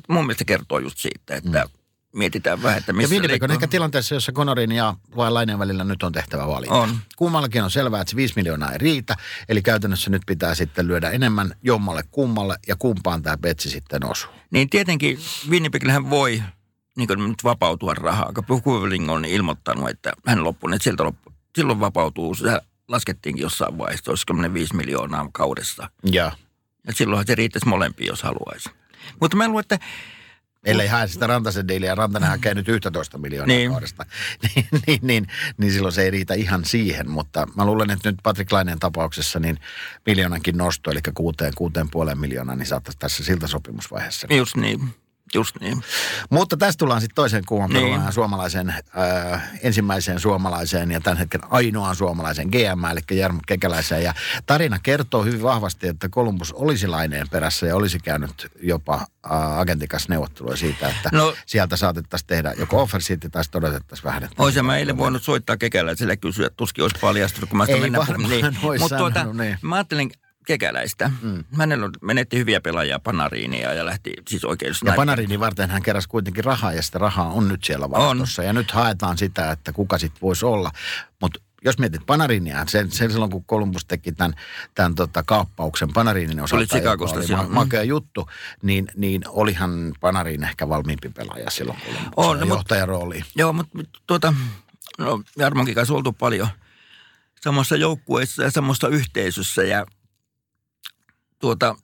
[0.08, 1.79] mun mielestä kertoo just siitä, että mm
[2.12, 6.12] mietitään vähän, että missä Ja on ehkä tilanteessa, jossa Konorin ja Lainen välillä nyt on
[6.12, 6.74] tehtävä valinta.
[6.74, 6.98] On.
[7.16, 9.16] Kummallakin on selvää, että se 5 miljoonaa ei riitä,
[9.48, 14.30] eli käytännössä nyt pitää sitten lyödä enemmän jommalle kummalle ja kumpaan tämä petsi sitten osuu.
[14.50, 15.18] Niin tietenkin
[15.50, 16.42] Winnipegillähän voi
[16.96, 21.32] niin kuin nyt vapautua rahaa, kun Pukuveling on ilmoittanut, että hän loppuu, että sieltä loppu,
[21.56, 25.90] silloin vapautuu, se laskettiinkin jossain vaiheessa, olisi 5 miljoonaa kaudessa.
[26.04, 26.32] Ja.
[26.86, 28.70] ja silloinhan se riittäisi molempiin, jos haluaisi.
[29.20, 29.78] Mutta mä luulen, että
[30.64, 33.70] Ellei hae sitä Rantasen diiliä, Rantanen hakee nyt 11 miljoonaa niin.
[33.70, 34.06] kaudesta,
[34.54, 35.26] niin, niin, niin,
[35.58, 37.10] niin silloin se ei riitä ihan siihen.
[37.10, 39.58] Mutta mä luulen, että nyt Patrick Laineen tapauksessa niin
[40.06, 44.26] miljoonankin nosto, eli kuuteen, kuuteen puoleen miljoonaa, niin saattaisi tässä siltä sopimusvaiheessa.
[44.30, 44.80] Just niin.
[45.34, 45.82] Just niin.
[46.30, 48.12] Mutta tästä tullaan sitten toisen kuvan niin.
[48.12, 54.02] suomalaisen, äh, ensimmäiseen suomalaiseen ja tämän hetken ainoaan suomalaisen GM, eli Jarmo Kekäläiseen.
[54.02, 54.14] Ja
[54.46, 60.08] tarina kertoo hyvin vahvasti, että Kolumbus olisi laineen perässä ja olisi käynyt jopa äh, agentikas
[60.08, 64.28] neuvottelua siitä, että no, sieltä saatettaisiin tehdä joko offersiitti tai sitten odotettaisiin vähän.
[64.38, 67.92] Olisin mä eilen voinut soittaa Kekäläiselle kysyä, että tuskin olisi paljastunut, kun mä sitä Ei
[67.92, 68.56] varmaan niin.
[68.80, 69.58] Mutta tuota, niin.
[69.62, 70.10] mä ajattelin,
[70.50, 71.10] kekäläistä.
[71.22, 71.44] Mm.
[71.58, 76.44] Hänellä menetti hyviä pelaajia Panariinia ja lähti siis oikein Ja Panariini varten hän keräsi kuitenkin
[76.44, 78.42] rahaa ja sitä rahaa on nyt siellä varastossa.
[78.42, 78.46] On.
[78.46, 80.70] Ja nyt haetaan sitä, että kuka sitten voisi olla.
[81.20, 84.34] Mutta jos mietit Panarinia, sen, sen silloin kun Columbus teki tämän,
[84.74, 88.28] tämän tota, kaappauksen Panarinin osalta, joka oli ma- makea juttu,
[88.62, 91.78] niin, niin olihan Panarin ehkä valmiimpi pelaaja silloin
[92.16, 93.24] on, no, johtajarooliin.
[93.36, 94.34] Joo, mutta tuota,
[94.98, 96.48] no, Jarmonkin kanssa oltu paljon
[97.40, 99.86] samassa joukkueessa ja samassa yhteisössä ja
[101.40, 101.76] tuota,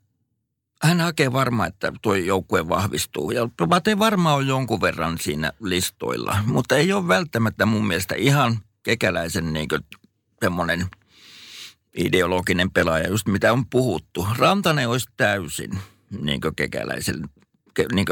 [0.82, 3.30] hän hakee varmaan, että tuo joukkue vahvistuu.
[3.30, 8.58] Ja Pate varmaan on jonkun verran siinä listoilla, mutta ei ole välttämättä mun mielestä ihan
[8.82, 9.68] kekäläisen niin
[10.40, 10.86] semmoinen
[11.96, 14.28] ideologinen pelaaja, just mitä on puhuttu.
[14.38, 15.78] Rantanen olisi täysin
[16.22, 17.28] niin kekäläisen,
[17.92, 18.06] niin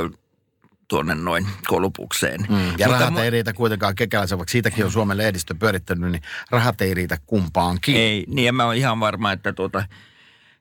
[0.88, 2.40] tuonne noin kolupukseen.
[2.40, 2.56] Mm.
[2.78, 6.80] Ja Mutta rahat ei riitä kuitenkaan kekäläisen, vaikka siitäkin on Suomen lehdistö pyörittänyt, niin rahat
[6.80, 7.96] ei riitä kumpaankin.
[7.96, 9.84] Ei, niin ja mä oon ihan varma, että tuota,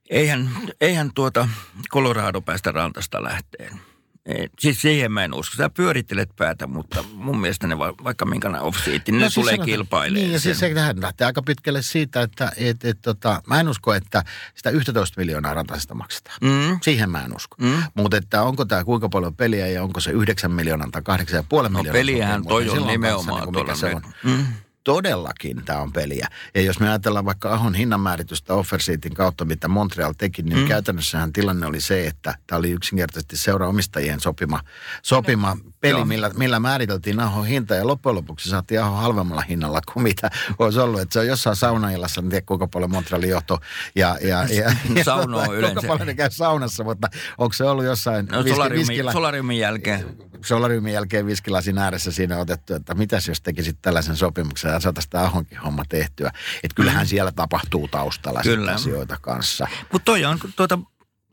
[0.09, 0.49] Eihän,
[0.81, 1.47] eihän tuota
[1.91, 3.79] Colorado päästä rantasta lähteen.
[4.25, 5.55] Ei, siis siihen mä en usko.
[5.55, 9.33] Sä pyörittelet päätä, mutta mun mielestä ne va, vaikka minkälainen off niin no, ne siis
[9.33, 10.23] tulee kilpailemaan.
[10.23, 13.93] Niin, ja siis se lähtee aika pitkälle siitä, että et, et, tota, mä en usko,
[13.93, 14.23] että
[14.55, 16.37] sitä 11 miljoonaa rantasesta maksetaan.
[16.41, 16.79] Mm.
[16.81, 17.55] Siihen mä en usko.
[17.59, 17.83] Mm.
[17.93, 21.61] Mutta että onko tämä kuinka paljon peliä ja onko se 9 miljoonaa tai 8,5 no,
[21.61, 21.83] miljoonaa.
[21.83, 24.37] No peliähän toi on nimenomaan kanssa, niin mikä se on.
[24.37, 24.45] Mm
[24.83, 26.27] todellakin tämä on peliä.
[26.55, 30.67] Ja jos me ajatellaan vaikka Ahon hinnanmääritystä Offerseatin kautta, mitä Montreal teki, niin mm.
[30.67, 34.59] käytännössähän tilanne oli se, että tämä oli yksinkertaisesti seuraomistajien sopima,
[35.03, 37.75] sopima no, peli, millä, millä määriteltiin Ahon hinta.
[37.75, 41.01] Ja loppujen lopuksi saatiin Ahon halvemmalla hinnalla kuin mitä olisi ollut.
[41.01, 43.59] Että se on jossain saunaillassa, en tiedä kuinka paljon Montrealin johto.
[43.95, 45.73] Ja, ja, ja, ja Sauno on yleensä.
[45.73, 49.57] Kuinka paljon ne käy saunassa, mutta onko se ollut jossain no, viski, solariumin, viskila, solariumin
[49.57, 50.17] jälkeen?
[50.45, 55.23] Solariumin jälkeen viskilasin ääressä siinä otettu, että mitäs jos tekisit tällaisen sopimuksen ja saataisiin tämä
[55.23, 56.31] Ahonkin homma tehtyä.
[56.63, 57.07] Että kyllähän mm.
[57.07, 58.73] siellä tapahtuu taustalla Kyllä.
[58.73, 59.67] asioita kanssa.
[59.91, 60.79] Mutta toi on, tuota,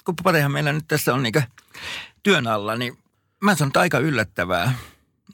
[0.05, 1.43] kun parehan meillä nyt tässä on niinku
[2.23, 2.99] työn alla, niin
[3.43, 4.75] mä sanon, että aika yllättävää,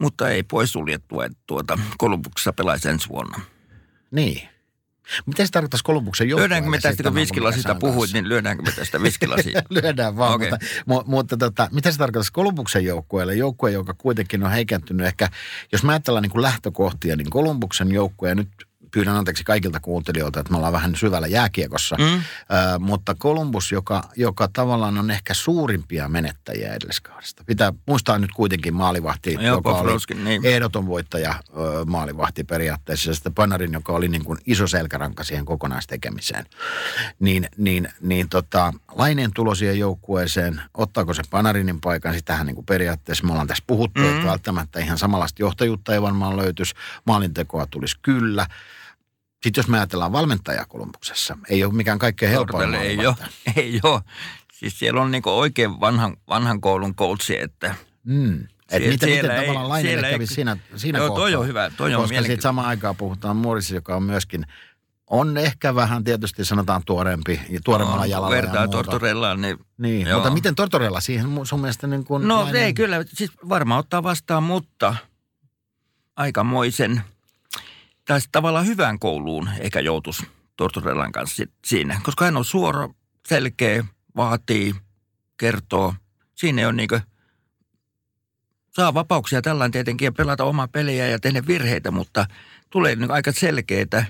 [0.01, 3.41] mutta ei pois suljettua, että tuota, Kolumbuksessa pelaisi ensi vuonna.
[4.11, 4.49] Niin.
[5.27, 6.49] Miten se tarkoittaisi Kolumbuksen joukkueelle?
[6.49, 9.63] Lyödäänkö me tästä, kun viskilasista puhuit, niin lyödäänkö me tästä viskilasia?
[9.83, 10.51] Lyödään vaan, okay.
[10.87, 13.35] mutta, mutta tota, mitä se tarkoittaisi Kolumbuksen joukkueelle?
[13.35, 15.29] Joukkue, joka kuitenkin on heikentynyt ehkä,
[15.73, 18.49] jos mä ajatellaan niin kuin lähtökohtia, niin Kolumbuksen joukkue nyt
[18.97, 21.97] pyydän anteeksi kaikilta kuuntelijoilta, että me ollaan vähän syvällä jääkiekossa.
[21.99, 22.05] Mm.
[22.05, 22.21] Ö,
[22.79, 27.45] mutta Columbus, joka, joka tavallaan on ehkä suurimpia menettäjiä edelliskaudesta.
[27.47, 29.93] Pitää muistaa nyt kuitenkin maalivahti, Joo, joka oli
[30.25, 30.45] niin.
[30.45, 33.11] ehdoton voittaja ö, maalivahti periaatteessa.
[33.11, 36.47] Ja sitten Panarin, joka oli niin kuin iso selkäranka siihen kokonaistekemiseen.
[37.21, 42.67] Niin, niin, niin tota, Laineen tulo siihen joukkueeseen, ottaako se Panarinin paikan, sitähän niin kuin
[42.67, 44.09] periaatteessa me ollaan tässä puhuttu, mm.
[44.09, 46.75] että välttämättä ihan samanlaista johtajuutta ei varmaan löytyisi.
[47.05, 48.47] Maalintekoa tulisi kyllä.
[49.47, 53.17] Sitten jos me ajatellaan valmentajaa Kolumbuksessa, ei ole mikään kaikkein helpoin ei ole.
[53.57, 54.01] Ei ole.
[54.53, 58.41] Siis siellä on niinku oikein vanhan, vanhan koulun coachi, että Mm.
[58.71, 61.23] Et Sie- miten, siellä miten ei- tavallaan Lainelle siellä ei- kävi siinä, siinä Joo, kohtaa?
[61.25, 62.43] toi on hyvä, toi on Koska sitten mielenkiintoinen.
[62.43, 64.47] samaan aikaan puhutaan Morris, joka on myöskin,
[65.11, 68.71] on ehkä vähän tietysti sanotaan tuorempi ja tuoremmalla No, jalalla ja Vertaa muuta.
[68.77, 69.57] Tortorellaan, niin...
[69.79, 70.19] Niin, joo.
[70.19, 74.03] mutta miten Tortorella siihen sun mielestä niin kuin No Laine- ei kyllä, siis varmaan ottaa
[74.03, 74.95] vastaan, mutta
[76.17, 77.03] aikamoisen,
[78.07, 82.01] tai tavallaan hyvään kouluun eikä joutuisi Tortorellan kanssa siinä.
[82.03, 82.89] Koska hän on suora,
[83.29, 83.85] selkeä,
[84.17, 84.75] vaatii,
[85.37, 85.95] kertoo.
[86.35, 87.01] Siinä ole niinkö,
[88.75, 92.27] saa vapauksia tällainen tietenkin ja pelata omaa peliä ja tehdä virheitä, mutta
[92.71, 94.05] tulee niin aika selkeitä.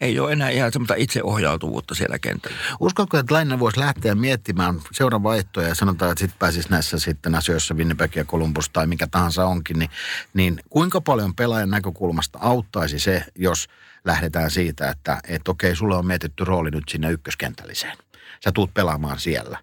[0.00, 2.56] Ei ole enää ihan semmoista itseohjautuvuutta siellä kentällä.
[2.80, 7.34] Uskotko, että Laine voisi lähteä miettimään seuraava vaihtoja ja sanotaan, että sitten pääsisi näissä sitten
[7.34, 9.90] asioissa Winnipeg ja Columbus tai mikä tahansa onkin, niin,
[10.34, 13.68] niin kuinka paljon pelaajan näkökulmasta auttaisi se, jos
[14.04, 17.96] lähdetään siitä, että, että okei, sulle on mietitty rooli nyt sinne ykköskentälliseen.
[18.44, 19.58] Sä tuut pelaamaan siellä.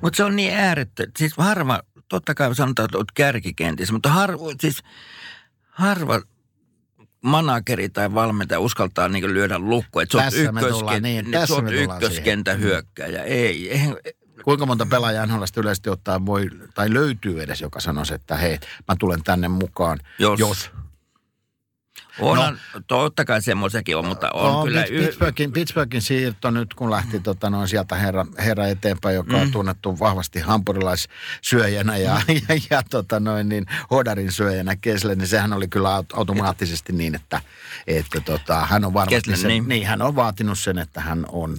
[0.00, 1.04] Mutta se on niin äärettä.
[1.18, 4.82] Siis harva, totta kai sanotaan, että olet kärkikentissä, mutta harva, siis
[5.70, 6.20] harva
[7.26, 11.24] manageri tai valmentaja uskaltaa niin lyödä lukko, että sä oot, Tässä me tullaan, ykkösken, niin,
[11.30, 13.22] niin, sä oot tullaan ykköskentä hyökkäjä.
[13.22, 13.96] Ei, eihän,
[14.44, 18.58] Kuinka monta pelaajaa NHLstä yleisesti ottaa voi, tai löytyy edes, joka sanoisi, että hei,
[18.88, 20.40] mä tulen tänne mukaan, Jos.
[20.40, 20.70] jos
[22.20, 24.82] onhan, no, totta kai semmoisiakin on, mutta on No, kyllä...
[24.82, 29.50] Pitts- Pittsburghin, Pittsburghin siirto nyt, kun lähti tota, noin sieltä herra, herra eteenpäin, joka on
[29.50, 35.68] tunnettu vahvasti hampurilaissyöjänä ja, ja, ja tota, noin, niin, hodarin syöjänä Kesle, niin sehän oli
[35.68, 37.40] kyllä aut- automaattisesti niin, että,
[37.86, 39.68] että tota, hän on varmasti sen, niin.
[39.68, 39.86] niin.
[39.86, 41.56] hän on vaatinut sen, että hän on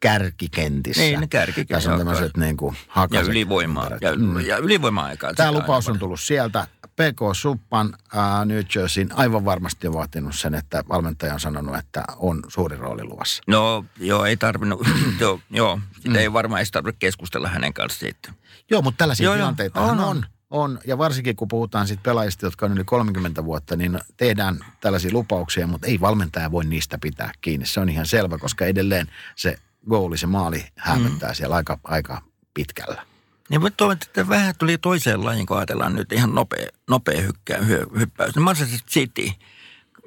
[0.00, 1.02] kärkikentissä.
[1.02, 3.28] Niin, kärkikentissä, Tässä on tämmöiset niin kuin ja hakaset.
[3.28, 3.90] ylivoimaa.
[4.00, 4.40] Ja, Mm.
[4.40, 5.34] ja ylivoima-aikaa.
[5.34, 6.66] Tämä lupaus on tullut sieltä.
[6.98, 12.04] PK Suppan äh, New Jerseyin aivan varmasti on vaatinut sen, että valmentaja on sanonut, että
[12.16, 13.42] on suuri rooli luvassa.
[13.46, 14.80] No, joo, ei tarvinnut,
[15.20, 16.16] joo, joo, sitä mm.
[16.16, 18.32] ei varmaan edes tarvitse keskustella hänen kanssaan siitä.
[18.70, 20.24] Joo, mutta tällaisia Joo, tilanteita On, on, on.
[20.50, 20.78] on.
[20.86, 25.66] Ja varsinkin kun puhutaan sit pelaajista, jotka on yli 30 vuotta, niin tehdään tällaisia lupauksia,
[25.66, 27.66] mutta ei valmentaja voi niistä pitää kiinni.
[27.66, 29.06] Se on ihan selvä, koska edelleen
[29.36, 29.56] se
[29.88, 31.34] goali, se maali hämmentää mm.
[31.34, 32.22] siellä aika, aika
[32.54, 33.02] pitkällä.
[33.48, 37.58] Niin mutta toivon, että vähän tuli toiseen lajiin, kun ajatellaan nyt ihan nopea, nopea hykkää,
[37.98, 38.36] hyppäys.
[38.36, 39.30] No Manchester City,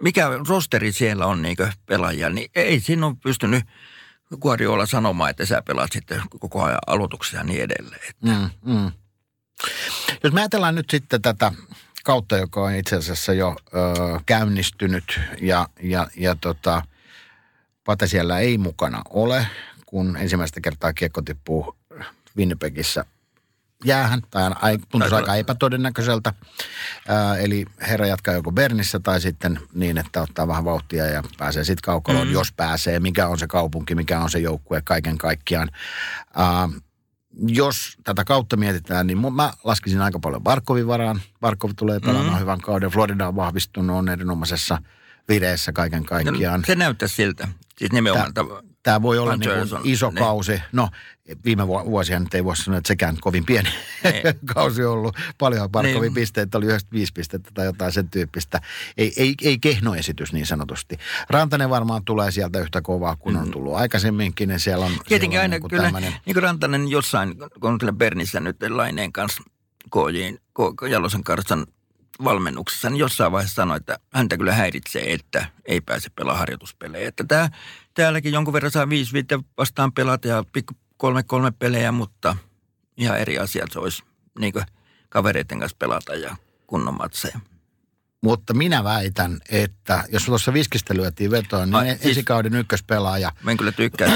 [0.02, 3.64] mikä rosteri siellä on niin pelaajia, niin ei siinä ole pystynyt
[4.42, 8.14] Guardiola sanomaan, että sä pelaat sitten koko ajan aloituksia ja niin edelleen.
[8.22, 8.92] Mm, mm.
[10.24, 11.52] Jos me ajatellaan nyt sitten tätä
[12.04, 16.82] kautta, joka on itse asiassa jo ö, käynnistynyt ja, ja, ja tota,
[17.84, 19.48] Pate siellä ei mukana ole,
[19.86, 21.76] kun ensimmäistä kertaa kiekko tippuu
[22.38, 23.06] Winnipegissä
[23.86, 26.34] jäähän, tai tuntuu aika epätodennäköiseltä.
[27.08, 31.64] Ää, eli herra jatkaa joko Bernissä tai sitten niin, että ottaa vähän vauhtia ja pääsee
[31.64, 32.34] sitten kaukaloon, mm.
[32.34, 33.00] jos pääsee.
[33.00, 35.70] Mikä on se kaupunki, mikä on se joukkue kaiken kaikkiaan.
[36.36, 36.70] Ää,
[37.48, 41.22] jos tätä kautta mietitään, niin mä laskisin aika paljon Barkovin varaan.
[41.42, 42.40] Barkov tulee pelaamaan mm.
[42.40, 42.92] hyvän kauden.
[42.92, 44.78] Florida on vahvistunut, on erinomaisessa
[45.30, 46.64] vireessä kaiken kaikkiaan.
[46.68, 47.48] Se näyttää siltä.
[47.78, 48.34] Siis nimenomaan.
[48.34, 48.50] Tämä,
[48.84, 50.16] Tämä voi olla Van niin kuin iso niin.
[50.18, 50.62] kausi.
[50.72, 50.90] No,
[51.46, 53.70] viime vu- vuosia nyt ei voi sanoa, että sekään kovin pieni
[54.04, 54.22] Ei.
[54.54, 55.16] kausi on ollut.
[55.38, 56.14] Paljon Barkovin Niin.
[56.14, 58.62] pisteitä, oli 95 pistettä tai jotain sen tyyppistä.
[58.98, 60.98] Ei, ei, ei kehno esitys niin sanotusti.
[61.30, 64.50] Rantanen varmaan tulee sieltä yhtä kovaa kuin on tullut aikaisemminkin.
[64.50, 64.98] Ja siellä on, Mm.
[65.08, 68.40] Tietenkin siellä on aina niin kyllä, tämmöinen- niin kuin Rantanen jossain, kun on kyllä Bernissä
[68.40, 69.44] nyt Laineen kanssa
[69.94, 71.66] KJin, K- Jalosen Karsan
[72.24, 77.08] valmennuksessa, niin jossain vaiheessa sanoi, että häntä kyllä häiritsee, että ei pääse pelaamaan harjoituspelejä.
[77.08, 77.50] Että tää,
[77.94, 82.36] täälläkin jonkun verran saa 5 viittä vastaan pelata ja pikku kolme kolme pelejä, mutta
[82.98, 84.04] ihan eri asia se olisi
[84.40, 84.54] niin
[85.10, 86.36] kavereiden kanssa pelata ja
[86.68, 87.40] kunnon matseja.
[88.24, 93.52] Mutta minä väitän, että jos tuossa viskistä lyötiin vetoon, niin Ai, siis- ensikauden ykköspelaaja Mä
[93.52, 94.08] en kyllä tykkää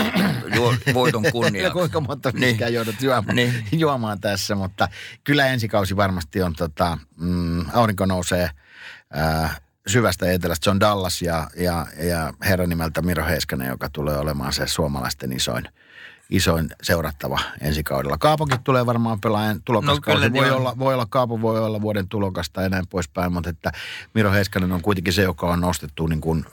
[0.55, 1.73] juo- voiton ja kunniaksi.
[1.73, 2.41] kuinka monta Niin.
[2.41, 3.65] viskää joudut juomaan, Niin.
[3.71, 4.87] juomaan tässä, mutta
[5.23, 8.49] kyllä ensi kausi varmasti on, tota, mm, aurinko nousee
[9.17, 10.63] äh, syvästä etelästä.
[10.63, 15.31] Se on Dallas ja, ja, ja herran nimeltä Miro Heiskanen, joka tulee olemaan se suomalaisten
[15.31, 15.63] isoin,
[16.29, 18.17] isoin seurattava ensi kaudella.
[18.17, 20.29] Kaapokin tulee varmaan pelaajan tulokaskausi.
[20.29, 20.57] No, voi, joo.
[20.57, 23.71] olla, voi olla, Kaapo voi olla vuoden tulokasta ja näin poispäin, mutta että
[24.13, 26.45] Miro Heiskanen on kuitenkin se, joka on nostettu niin kuin,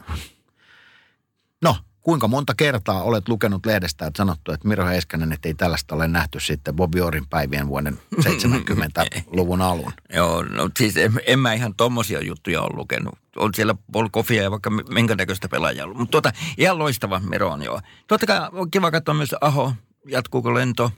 [1.63, 5.95] no kuinka monta kertaa olet lukenut lehdestä, että sanottu, että Miro Heiskanen, että ei tällaista
[5.95, 9.93] ole nähty sitten Bobby Orin päivien vuoden 70-luvun alun.
[10.15, 13.15] Joo, no siis en, en mä ihan tommosia juttuja ole lukenut.
[13.37, 15.99] On siellä Paul Koffia ja vaikka minkä näköistä pelaajaa ollut.
[15.99, 17.81] Mutta tuota, ihan loistava Miro on joo.
[18.07, 19.73] Totta kai on kiva katsoa myös Aho,
[20.07, 20.93] jatkuuko lento.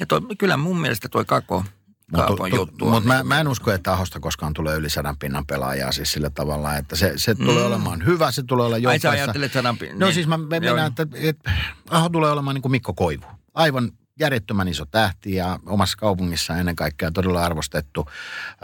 [0.00, 1.64] Ja toi, kyllä mun mielestä toi Kako,
[2.12, 2.90] Kaapon juttu on.
[2.90, 6.30] Mutta mä, mä en usko, että Ahosta koskaan tulee yli sadan pinnan pelaajaa siis sillä
[6.30, 8.86] tavalla, että se, se tulee olemaan hyvä, se tulee olla Mm.
[8.86, 9.24] Ai sä joukkueessa.
[9.24, 10.14] ajattelet sadan pin- No niin.
[10.14, 11.50] siis mä meinaan, että, että
[11.90, 13.24] Aho tulee olemaan niin kuin Mikko Koivu.
[13.54, 18.06] Aivan järjettömän iso tähti ja omassa kaupungissa ennen kaikkea todella arvostettu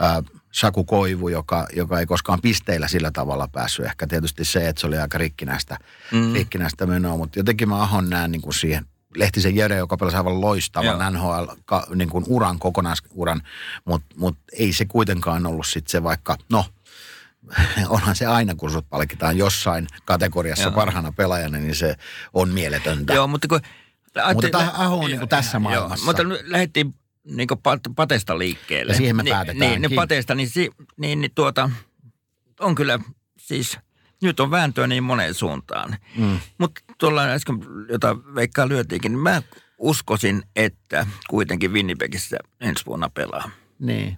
[0.03, 3.85] äh, Saku Koivu, joka, joka ei koskaan pisteillä sillä tavalla päässyt.
[3.85, 5.77] Ehkä tietysti se, että se oli aika rikkinäistä,
[6.11, 6.33] mm.
[6.33, 8.85] rikkinäistä menoa, mutta jotenkin mä Ahon näen niin kuin siihen
[9.15, 11.09] Lehtisen Jere, joka pelasi aivan loistavan Joo.
[11.09, 13.41] NHL ka, niin kuin uran, kokonaisuran,
[13.85, 16.65] mutta mut ei se kuitenkaan ollut sitten se vaikka, no
[17.89, 20.71] onhan se aina, kun sut palkitaan jossain kategoriassa Joo.
[20.71, 21.95] parhaana pelaajana, niin se
[22.33, 23.13] on mieletöntä.
[23.13, 23.59] Joo, mutta kun...
[24.33, 26.03] Mutta tämä Aho on niinku tässä maailmassa.
[26.03, 27.47] Joo, mutta nyt lähdettiin niin
[27.95, 28.91] patesta liikkeelle.
[28.91, 29.69] Ja siihen me niin, päätetäänkin.
[29.69, 30.49] Niin, niin patesta, niin,
[30.97, 31.69] niin, niin tuota,
[32.59, 32.99] on kyllä
[33.39, 33.77] siis,
[34.21, 35.97] nyt on vääntöä niin moneen suuntaan.
[36.17, 36.39] Mm.
[36.57, 37.59] Mutta tuolla äsken,
[37.89, 39.41] jota Veikkaa lyötiinkin, niin mä
[39.77, 43.49] uskoisin, että kuitenkin Winnipegissä ensi vuonna pelaa.
[43.79, 44.17] Niin,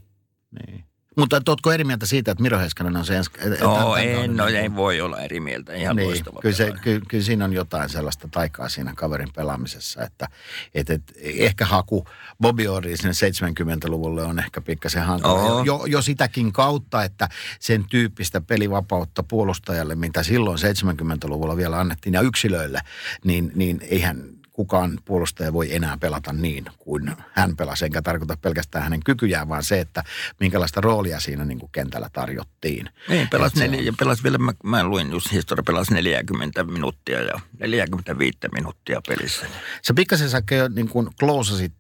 [0.52, 0.87] niin.
[1.18, 3.32] Mutta et ootko eri mieltä siitä, että Miro Heiskanen on se ensi...
[3.60, 5.74] tämän en, no ei voi olla eri mieltä.
[5.74, 10.04] Ihan Niin, loistava kyllä, se, kyllä, kyllä siinä on jotain sellaista taikaa siinä kaverin pelaamisessa,
[10.04, 10.28] että
[10.74, 12.08] et, et, ehkä haku
[12.42, 15.64] Bobby Orri sinne 70-luvulle on ehkä pikkasen hankala.
[15.66, 22.22] Jo, jo sitäkin kautta, että sen tyyppistä pelivapautta puolustajalle, mitä silloin 70-luvulla vielä annettiin ja
[22.22, 22.82] yksilöille,
[23.24, 27.86] niin, niin eihän kukaan puolustaja voi enää pelata niin kuin hän pelasi.
[27.86, 30.04] Enkä tarkoita pelkästään hänen kykyjään, vaan se, että
[30.40, 32.90] minkälaista roolia siinä niin kuin kentällä tarjottiin.
[33.10, 37.22] Niin, pelas, se neljä, ja pelas vielä, mä, mä luin just historia, pelas 40 minuuttia
[37.22, 39.46] ja 45 minuuttia pelissä.
[39.82, 40.42] Sä pikkasen sä
[40.76, 41.10] niin kuin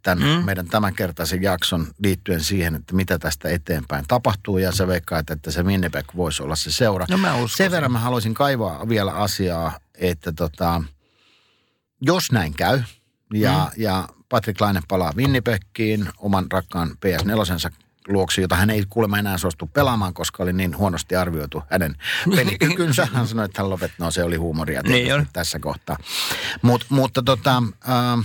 [0.03, 0.45] tämän mm.
[0.45, 4.57] meidän tämänkertaisen jakson liittyen siihen, että mitä tästä eteenpäin tapahtuu.
[4.57, 7.05] Ja sä veikkaat, että se Winnipeg voisi olla se seura.
[7.09, 10.83] No mä uskon Sen verran mä haluaisin kaivaa vielä asiaa, että tota,
[12.01, 12.81] jos näin käy
[13.33, 13.83] ja, mm.
[13.83, 17.71] ja Patrick Laine palaa Winnipegiin oman rakkaan PS4
[18.07, 21.95] luoksi, jota hän ei kuulemma enää suostu pelaamaan, koska oli niin huonosti arvioitu hänen
[22.35, 23.07] pelikykynsä.
[23.13, 25.27] Hän sanoi, että hän lopet, no se oli huumoria Niin on.
[25.33, 25.97] tässä kohtaa.
[26.61, 27.57] Mut, mutta tota,
[27.89, 28.19] ähm,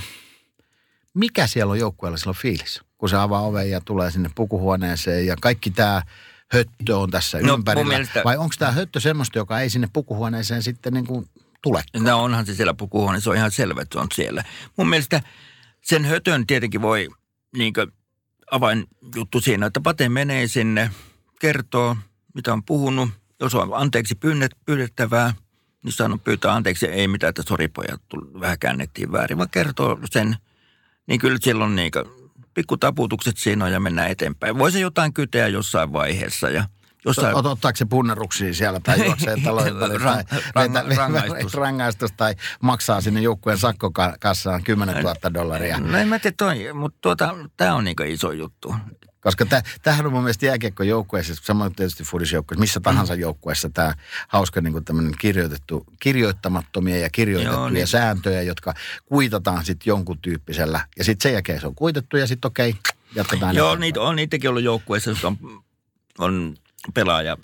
[1.15, 5.37] mikä siellä on joukkueella silloin fiilis, kun se avaa oven ja tulee sinne pukuhuoneeseen ja
[5.41, 6.03] kaikki tämä
[6.53, 7.89] höttö on tässä No, ympärillä.
[7.89, 11.29] mielestä- Vai onko tämä höttö semmoista, joka ei sinne pukuhuoneeseen sitten niin kuin
[11.63, 11.83] tule?
[11.97, 14.45] No onhan se siellä pukuhuone, se on ihan selvä, että se on siellä.
[14.77, 15.23] Mun mielestä
[15.83, 17.09] sen hötön tietenkin voi
[17.57, 17.73] niin
[18.51, 20.91] avainjuttu siinä, että Pate menee sinne,
[21.41, 21.97] kertoo,
[22.35, 23.11] mitä on puhunut.
[23.41, 25.35] Jos on anteeksi pyydet, pyydettävää,
[25.85, 28.03] niin sanoo pyytää anteeksi, ei mitään, että sori pojat,
[28.41, 30.37] vähän käännettiin väärin, vaan kertoo sen.
[31.07, 31.93] Niin kyllä siellä on niin
[32.55, 34.59] pikku taputukset siinä on ja mennään eteenpäin.
[34.59, 36.65] Voisi jotain kyteä jossain vaiheessa ja
[37.05, 37.35] jossain...
[37.35, 41.55] Ot, ottaako se punneruksia siellä tai juoksee talojen väliin tai Ran- ranga- vetä- rangaistus.
[41.55, 45.81] rangaistus tai maksaa sinne joukkueen sakkokassaan 10 000 dollaria.
[45.81, 48.75] No en mä tiedä toi, mutta tuota, tämä on niin iso juttu.
[49.23, 53.95] Koska tä, tämähän on mun mielestä jääkiekkojoukkueessa, samoin tietysti fudisjoukkueessa, missä tahansa joukkueessa tämä
[54.29, 57.87] hauska niin tämmöinen kirjoitettu, kirjoittamattomia ja kirjoitettuja Joo, niin.
[57.87, 58.75] sääntöjä, jotka
[59.05, 60.87] kuitataan sitten jonkun tyyppisellä.
[60.99, 62.75] Ja sitten sen jälkeen se on kuitettu ja sitten okei,
[63.15, 63.55] jatketaan.
[63.57, 65.37] Joo, niitä, on niitäkin ollut joukkueessa, on,
[66.19, 66.55] on
[66.95, 67.37] pelaaja,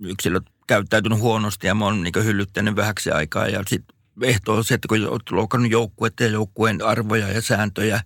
[0.00, 3.46] yksilöt käyttäytynyt huonosti ja mä oon niin hyllyttänyt vähäksi aikaa.
[3.46, 8.00] Ja sitten ehto on se, että kun olet loukannut joukkuetta ja joukkueen arvoja ja sääntöjä,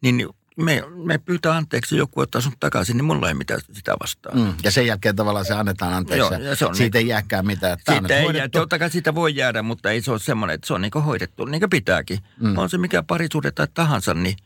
[0.00, 4.38] niin me, me pyytää anteeksi joku ottaa sun takaisin, niin mulla ei mitään sitä vastaan.
[4.38, 6.34] Mm, ja sen jälkeen tavallaan se annetaan anteeksi.
[6.34, 7.78] Joo, ja se on siitä niin- ei jääkään mitään.
[7.84, 10.66] Tämä Siitä ei jää, totta kai siitä voi jäädä, mutta ei se ole semmoinen, että
[10.66, 12.18] se on niin hoidettu, niin kuin pitääkin.
[12.40, 12.58] Mm.
[12.58, 14.36] On se mikä parisuhde tai tahansa, niin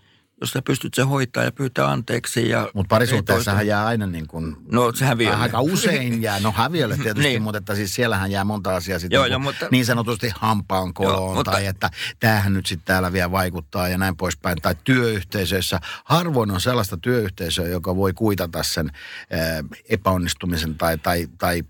[0.43, 2.49] jos sä pystyt se hoitaa ja pyytää anteeksi.
[2.49, 5.36] Ja Mutta parisuhteessahan jää aina niin kuin No se häviölle.
[5.36, 7.43] Aika usein jää, no häviölle tietysti, Niin.
[7.43, 10.95] mutta että siis siellähän jää monta asiaa sitten Joo, niin, joo, mutta- niin sanotusti hampaan
[10.95, 11.90] koloon mutta- tai että
[12.20, 14.59] tämähän nyt sitten täällä vielä vaikuttaa ja näin poispäin.
[14.62, 15.80] Tai työyhteisöissä.
[16.05, 18.90] Harvoin on sellaista työyhteisöä, joka voi kuitata sen
[19.88, 21.62] epäonnistumisen tai, tai, tai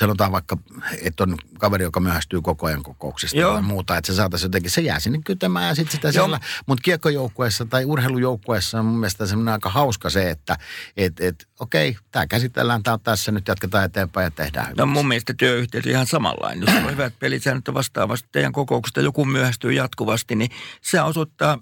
[0.00, 0.56] sanotaan vaikka,
[1.02, 3.52] että on kaveri, joka myöhästyy koko ajan kokouksista Joo.
[3.52, 6.12] tai muuta, että se saataisiin jotenkin, se jää sinne kytemään ja sitten sitä Joo.
[6.12, 6.40] siellä.
[6.66, 10.56] Mutta kiekkojoukkueessa tai urheilujoukkueessa on mun mielestä semmoinen aika hauska se, että
[10.96, 14.88] et, et, okei, tämä käsitellään, tämä on tässä, nyt jatketaan eteenpäin ja tehdään No hyvin.
[14.88, 16.74] mun mielestä työyhteisö ihan samanlainen.
[16.74, 20.50] Jos on hyvät pelisäännöt vastaavasti teidän kokouksesta joku myöhästyy jatkuvasti, niin
[20.82, 21.58] se osoittaa,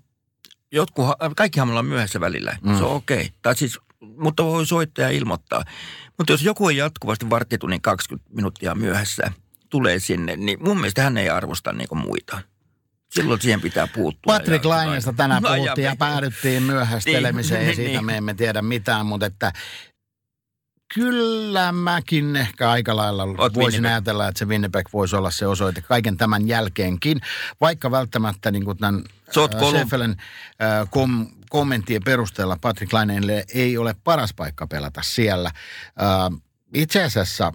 [0.72, 1.06] jotkut,
[1.36, 2.56] kaikkihan me ollaan myöhässä välillä.
[2.62, 2.78] Mm.
[2.78, 3.16] Se on okei.
[3.16, 3.28] Okay.
[3.42, 5.64] Tai siis, mutta voi soittaa ja ilmoittaa.
[6.18, 9.32] Mutta jos joku on jatkuvasti varttitunnin 20 minuuttia myöhässä,
[9.70, 12.38] tulee sinne, niin mun mielestä hän ei arvosta niinku muita.
[13.14, 14.38] Silloin siihen pitää puuttua.
[14.38, 18.04] Patrick Ja- Lainesta tänään No, ja puhuttiin ja me- päädyttiin myöhästelemiseen ja Niin, siitä niin.
[18.04, 19.52] me emme tiedä mitään, mutta että
[20.94, 23.92] kyllä mäkin ehkä aika lailla Oot voisin Winnipeg.
[23.92, 27.20] ajatella, että se Winnipeg voisi olla se osoite kaiken tämän jälkeenkin,
[27.60, 29.04] vaikka välttämättä niin kuin tämän
[29.36, 35.50] oot äh, äh, kom, kommenttien perusteella Patrick Lainelle ei ole paras paikka pelata siellä.
[36.00, 36.40] Äh,
[36.74, 37.52] itse asiassa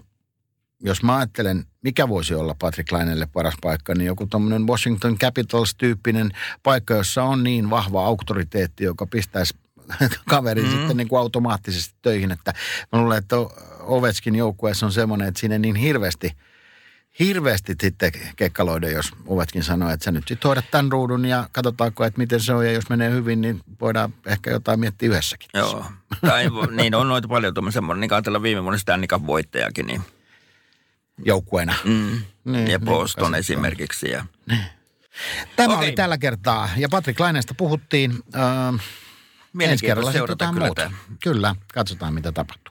[0.84, 6.30] jos mä ajattelen, mikä voisi olla Patrick Lainelle paras paikka, niin joku tuommoinen Washington Capitals-tyyppinen
[6.62, 9.54] paikka, jossa on niin vahva auktoriteetti, joka pistäisi
[10.30, 10.70] kaverin mm.
[10.70, 12.30] sitten niin kuin automaattisesti töihin.
[12.30, 12.52] Että
[12.92, 13.36] mä luulen, että
[13.80, 16.36] Ovetskin joukkueessa on semmoinen, että siinä niin hirveästi,
[17.18, 22.04] hirveästi sitten kekkaloida, jos Ovetskin sanoo, että sä nyt sitten hoidat tämän ruudun ja katsotaanko,
[22.04, 22.66] että miten se on.
[22.66, 25.48] Ja jos menee hyvin, niin voidaan ehkä jotain miettiä yhdessäkin.
[25.54, 25.84] Joo.
[26.26, 26.44] Tai,
[26.76, 30.02] niin on noita paljon tuommoisia, niin ajatellaan viime vuonna Stanley Cup voittajakin, niin,
[31.24, 31.74] Joukkueena.
[31.84, 33.38] mm, Niin, ja niin, Boston käsittää.
[33.38, 34.10] esimerkiksi.
[34.10, 34.24] Ja,
[35.56, 35.88] Tämä Okei.
[35.88, 36.68] oli tällä kertaa.
[36.76, 38.10] Ja Patrick Laineesta puhuttiin.
[38.32, 38.78] Kerralla
[39.52, 40.90] Mielenkiintoista seurata kyllä.
[41.22, 42.64] Kyllä, katsotaan mitä tapahtuu.